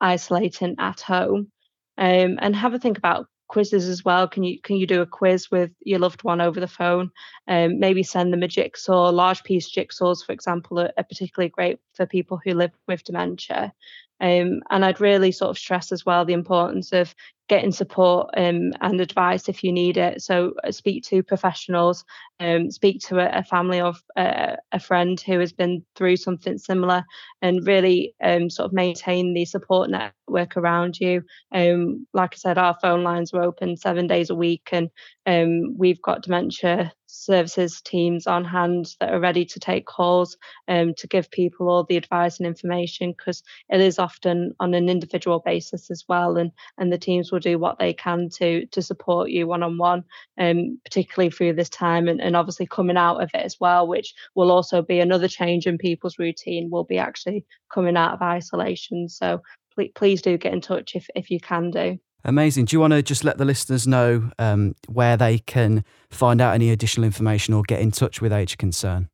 isolating 0.00 0.76
at 0.78 1.00
home. 1.00 1.50
and 1.96 2.54
have 2.54 2.74
a 2.74 2.78
think 2.78 2.98
about 2.98 3.26
quizzes 3.48 3.88
as 3.88 4.04
well. 4.04 4.28
Can 4.28 4.42
you 4.44 4.60
can 4.60 4.76
you 4.76 4.86
do 4.86 5.00
a 5.00 5.06
quiz 5.06 5.50
with 5.50 5.70
your 5.80 5.98
loved 5.98 6.22
one 6.22 6.40
over 6.40 6.60
the 6.60 6.68
phone? 6.68 7.10
Um, 7.48 7.80
maybe 7.80 8.02
send 8.02 8.32
them 8.32 8.42
a 8.42 8.48
jigsaw. 8.48 9.10
Large 9.10 9.42
piece 9.44 9.70
jigsaws, 9.70 10.24
for 10.24 10.32
example, 10.32 10.78
are, 10.78 10.92
are, 10.96 11.04
particularly 11.04 11.48
great 11.48 11.78
for 11.94 12.06
people 12.06 12.40
who 12.44 12.54
live 12.54 12.72
with 12.86 13.04
dementia. 13.04 13.72
Um, 14.20 14.60
and 14.70 14.84
I'd 14.84 15.00
really 15.00 15.32
sort 15.32 15.50
of 15.50 15.58
stress 15.58 15.92
as 15.92 16.04
well 16.04 16.24
the 16.24 16.32
importance 16.32 16.92
of 16.92 17.14
getting 17.48 17.72
support 17.72 18.28
um, 18.36 18.72
and 18.80 19.00
advice 19.00 19.48
if 19.48 19.64
you 19.64 19.72
need 19.72 19.96
it. 19.96 20.22
So 20.22 20.52
uh, 20.64 20.70
speak 20.70 21.02
to 21.04 21.22
professionals, 21.22 22.04
um, 22.40 22.70
speak 22.70 23.00
to 23.06 23.18
a, 23.18 23.38
a 23.38 23.42
family 23.42 23.80
or 23.80 23.94
uh, 24.16 24.56
a 24.72 24.78
friend 24.78 25.20
who 25.20 25.40
has 25.40 25.52
been 25.52 25.84
through 25.96 26.16
something 26.16 26.58
similar, 26.58 27.04
and 27.40 27.66
really 27.66 28.14
um, 28.22 28.50
sort 28.50 28.66
of 28.66 28.72
maintain 28.72 29.32
the 29.32 29.44
support 29.44 29.90
network 29.90 30.56
around 30.56 31.00
you. 31.00 31.22
Um, 31.52 32.06
like 32.12 32.34
I 32.34 32.36
said, 32.36 32.58
our 32.58 32.76
phone 32.80 33.02
lines 33.02 33.32
are 33.32 33.42
open 33.42 33.76
seven 33.76 34.06
days 34.06 34.30
a 34.30 34.34
week, 34.34 34.68
and 34.72 34.90
um, 35.26 35.76
we've 35.76 36.02
got 36.02 36.22
dementia 36.22 36.92
services 37.08 37.80
teams 37.80 38.26
on 38.26 38.44
hand 38.44 38.94
that 39.00 39.12
are 39.12 39.20
ready 39.20 39.44
to 39.44 39.58
take 39.58 39.86
calls 39.86 40.36
um, 40.68 40.94
to 40.94 41.06
give 41.06 41.30
people 41.30 41.68
all 41.68 41.84
the 41.84 41.96
advice 41.96 42.38
and 42.38 42.46
information 42.46 43.12
because 43.16 43.42
it 43.68 43.80
is 43.80 43.98
often 43.98 44.54
on 44.60 44.74
an 44.74 44.88
individual 44.88 45.40
basis 45.44 45.90
as 45.90 46.04
well 46.08 46.36
and 46.36 46.52
and 46.78 46.92
the 46.92 46.98
teams 46.98 47.32
will 47.32 47.40
do 47.40 47.58
what 47.58 47.78
they 47.78 47.92
can 47.92 48.28
to 48.28 48.66
to 48.66 48.82
support 48.82 49.30
you 49.30 49.46
one 49.46 49.62
on 49.62 49.78
one 49.78 50.04
um 50.38 50.78
particularly 50.84 51.30
through 51.30 51.52
this 51.52 51.68
time 51.68 52.08
and, 52.08 52.20
and 52.20 52.36
obviously 52.36 52.66
coming 52.66 52.96
out 52.96 53.22
of 53.22 53.30
it 53.34 53.44
as 53.44 53.58
well 53.58 53.86
which 53.86 54.14
will 54.34 54.50
also 54.50 54.82
be 54.82 55.00
another 55.00 55.28
change 55.28 55.66
in 55.66 55.78
people's 55.78 56.18
routine 56.18 56.70
will 56.70 56.84
be 56.84 56.98
actually 56.98 57.44
coming 57.68 57.96
out 57.96 58.14
of 58.14 58.22
isolation. 58.22 59.08
So 59.08 59.42
please, 59.74 59.92
please 59.94 60.22
do 60.22 60.36
get 60.38 60.52
in 60.52 60.60
touch 60.60 60.94
if 60.94 61.08
if 61.14 61.30
you 61.30 61.40
can 61.40 61.70
do 61.70 61.98
Amazing. 62.24 62.66
Do 62.66 62.76
you 62.76 62.80
want 62.80 62.92
to 62.92 63.02
just 63.02 63.24
let 63.24 63.38
the 63.38 63.44
listeners 63.44 63.86
know 63.86 64.30
um, 64.38 64.74
where 64.88 65.16
they 65.16 65.38
can 65.38 65.84
find 66.10 66.40
out 66.40 66.54
any 66.54 66.70
additional 66.70 67.04
information 67.04 67.54
or 67.54 67.62
get 67.62 67.80
in 67.80 67.90
touch 67.90 68.20
with 68.20 68.32
Age 68.32 68.58
Concern? 68.58 69.08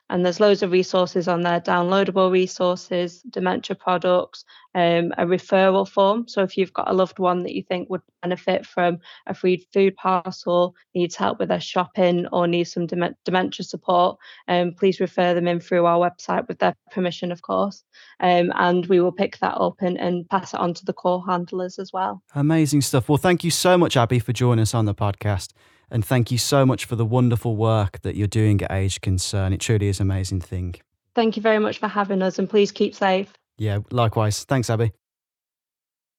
and 0.10 0.25
there's 0.25 0.39
loads 0.39 0.62
of 0.63 0.71
resources 0.71 1.27
on 1.27 1.41
there 1.41 1.62
downloadable 1.62 2.32
resources 2.32 3.21
dementia 3.30 3.75
products 3.75 4.43
um, 4.73 5.12
a 5.17 5.25
referral 5.25 5.88
form. 5.88 6.27
So 6.27 6.43
if 6.43 6.58
you've 6.58 6.73
got 6.73 6.89
a 6.89 6.93
loved 6.93 7.19
one 7.19 7.43
that 7.43 7.54
you 7.54 7.63
think 7.63 7.89
would 7.89 8.01
benefit 8.21 8.65
from 8.65 8.99
a 9.27 9.34
free 9.34 9.67
food 9.73 9.95
parcel 9.95 10.75
needs 10.95 11.15
help 11.15 11.39
with 11.39 11.49
their 11.49 11.60
shopping 11.60 12.27
or 12.32 12.47
needs 12.47 12.71
some 12.73 12.86
dem- 12.86 13.15
dementia 13.25 13.65
support 13.65 14.17
um, 14.47 14.73
please 14.73 14.99
refer 14.99 15.34
them 15.34 15.47
in 15.47 15.60
through 15.60 15.86
our 15.86 16.10
website 16.10 16.47
with 16.47 16.60
their 16.60 16.75
permission 16.91 17.32
of 17.32 17.41
course. 17.41 17.84
Um, 18.19 18.51
and 18.56 18.86
we 18.86 18.99
will 19.01 19.12
pick 19.12 19.39
that 19.39 19.56
up 19.56 19.82
and, 19.82 19.99
and 19.99 20.30
pass 20.30 20.54
it 20.54 20.60
on 20.60 20.73
to 20.75 20.86
the 20.86 20.93
call 20.93 21.21
handlers 21.21 21.80
as 21.80 21.91
well. 21.91 22.21
Amazing 22.36 22.82
stuff. 22.82 23.10
Well 23.10 23.17
thank 23.17 23.43
you 23.43 23.51
so 23.51 23.77
much 23.77 23.97
abby 23.97 24.19
for 24.19 24.34
joining 24.34 24.62
us 24.63 24.73
on 24.73 24.86
the 24.86 24.95
podcast 24.95 25.49
and 25.91 26.04
thank 26.04 26.32
you 26.32 26.38
so 26.38 26.65
much 26.65 26.86
for 26.86 26.95
the 26.95 27.06
wonderful 27.06 27.56
work 27.56 28.01
that 28.01 28.15
you're 28.15 28.27
doing 28.27 28.62
at 28.62 28.71
Age 28.71 29.01
Concern. 29.01 29.54
It 29.54 29.60
truly 29.60 29.89
is 29.89 29.99
an 29.99 30.10
amazing 30.10 30.41
thing. 30.41 30.75
Thank 31.13 31.36
you 31.36 31.41
very 31.41 31.60
much 31.60 31.77
for 31.77 31.88
having 31.88 32.21
us 32.21 32.39
and 32.39 32.49
please 32.49 32.71
keep 32.71 32.95
safe. 32.95 33.34
Yeah, 33.58 33.80
likewise. 33.91 34.45
Thanks, 34.45 34.69
Abby. 34.69 34.93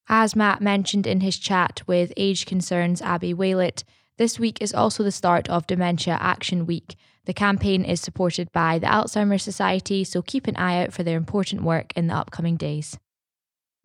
As 0.07 0.35
Matt 0.35 0.61
mentioned 0.61 1.07
in 1.07 1.21
his 1.21 1.37
chat 1.37 1.81
with 1.87 2.13
Age 2.15 2.45
Concerns 2.45 3.01
Abby 3.01 3.33
Waylett, 3.33 3.83
this 4.17 4.37
week 4.39 4.61
is 4.61 4.73
also 4.73 5.01
the 5.01 5.11
start 5.11 5.49
of 5.49 5.65
Dementia 5.65 6.17
Action 6.21 6.67
Week. 6.67 6.95
The 7.25 7.33
campaign 7.33 7.83
is 7.83 8.01
supported 8.01 8.51
by 8.51 8.77
the 8.77 8.87
Alzheimer's 8.87 9.43
Society, 9.43 10.03
so 10.03 10.21
keep 10.21 10.45
an 10.45 10.57
eye 10.57 10.83
out 10.83 10.93
for 10.93 11.03
their 11.03 11.17
important 11.17 11.63
work 11.63 11.93
in 11.95 12.07
the 12.07 12.13
upcoming 12.13 12.57
days. 12.57 12.97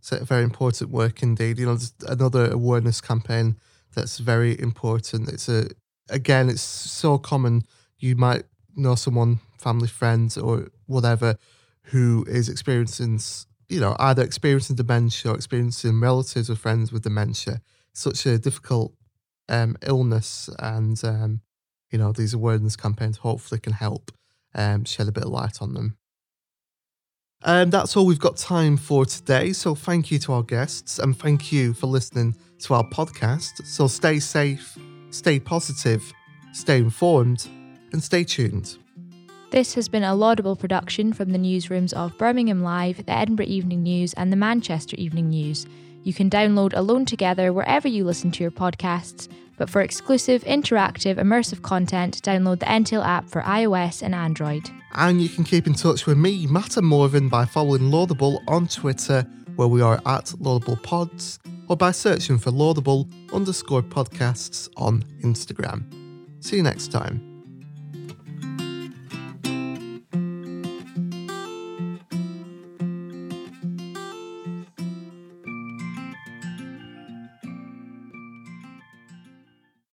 It's 0.01 0.13
a 0.13 0.25
very 0.25 0.43
important 0.43 0.91
work 0.91 1.23
indeed. 1.23 1.59
You 1.59 1.67
know, 1.67 1.79
another 2.07 2.51
awareness 2.51 3.01
campaign 3.01 3.57
that's 3.95 4.19
very 4.19 4.59
important. 4.61 5.29
It's 5.29 5.49
a 5.49 5.69
again, 6.11 6.49
it's 6.49 6.63
so 6.63 7.19
common. 7.19 7.63
You 7.99 8.17
might 8.17 8.45
know 8.77 8.95
someone, 8.95 9.41
family, 9.59 9.89
friends, 9.89 10.37
or 10.39 10.69
whatever, 10.87 11.37
who 11.85 12.25
is 12.29 12.49
experiencing, 12.49 13.21
you 13.69 13.81
know, 13.81 13.97
either 13.99 14.23
experiencing 14.23 14.77
dementia 14.77 15.33
or 15.33 15.35
experiencing 15.35 16.01
relatives 16.01 16.51
or 16.51 16.55
friends 16.55 16.93
with 16.93 17.03
dementia. 17.03 17.61
Such 17.93 18.27
a 18.27 18.39
difficult 18.39 18.95
um, 19.49 19.77
illness, 19.83 20.49
and 20.59 21.03
um, 21.05 21.41
you 21.91 21.99
know, 21.99 22.13
these 22.13 22.35
awareness 22.35 22.77
campaigns 22.77 23.19
hopefully 23.19 23.61
can 23.61 23.73
help 23.73 24.13
um, 24.55 24.85
shed 24.85 25.09
a 25.09 25.13
bit 25.13 25.25
of 25.25 25.31
light 25.31 25.61
on 25.61 25.75
them. 25.75 25.97
And 27.43 27.71
that's 27.71 27.97
all 27.97 28.05
we've 28.05 28.19
got 28.19 28.37
time 28.37 28.77
for 28.77 29.05
today. 29.07 29.53
So 29.53 29.75
thank 29.75 30.11
you 30.11 30.19
to 30.21 30.33
our 30.33 30.43
guests 30.43 30.99
and 30.99 31.17
thank 31.17 31.53
you 31.53 31.73
for 31.73 31.87
listening 31.87 32.35
to 32.61 32.75
our 32.75 32.85
podcast. 32.85 33.65
So 33.67 33.87
stay 33.87 34.19
safe, 34.19 34.77
stay 35.11 35.41
positive, 35.41 36.13
stay 36.53 36.79
informed, 36.79 37.49
and 37.93 38.03
stay 38.03 38.25
tuned. 38.25 38.77
This 39.51 39.75
has 39.75 39.89
been 39.89 40.03
a 40.03 40.15
laudable 40.15 40.57
production 40.57 41.15
from 41.15 41.31
the 41.31 41.39
newsrooms 41.39 41.95
of 41.95 42.17
Birmingham 42.19 42.63
Live, 42.63 43.07
the 43.07 43.13
Edinburgh 43.13 43.47
Evening 43.47 43.83
News, 43.83 44.13
and 44.13 44.31
the 44.31 44.37
Manchester 44.37 44.95
Evening 44.99 45.31
News. 45.31 45.67
You 46.03 46.13
can 46.13 46.29
download 46.29 46.75
Alone 46.75 47.07
Together 47.07 47.53
wherever 47.53 47.89
you 47.89 48.05
listen 48.05 48.31
to 48.33 48.45
your 48.45 48.51
podcasts, 48.51 49.27
but 49.57 49.71
for 49.71 49.81
exclusive, 49.81 50.45
interactive, 50.45 51.17
immersive 51.17 51.63
content, 51.63 52.21
download 52.23 52.61
the 52.61 52.67
Entale 52.67 53.05
app 53.05 53.29
for 53.29 53.43
iOS 53.43 54.03
and 54.03 54.15
Android. 54.15 54.71
And 54.95 55.21
you 55.21 55.29
can 55.29 55.45
keep 55.45 55.67
in 55.67 55.75
touch 55.75 56.07
with 56.07 56.17
me, 56.19 56.47
Matt 56.47 56.77
and 56.77 56.87
Morven, 56.87 57.29
by 57.29 57.45
following 57.45 57.91
Laudable 57.91 58.43
on 58.47 58.69
Twitter, 58.69 59.27
where 59.59 59.67
we 59.67 59.83
are 59.83 60.01
at 60.07 60.33
Laudable 60.39 60.77
Pods, 60.77 61.41
or 61.67 61.77
by 61.77 61.91
searching 61.91 62.39
for 62.39 62.53
Laudable 62.53 63.09
underscore 63.33 63.83
podcasts 63.83 64.69
on 64.77 65.03
Instagram. 65.25 65.83
See 66.39 66.57
you 66.59 66.63
next 66.63 66.93
time. 66.93 67.28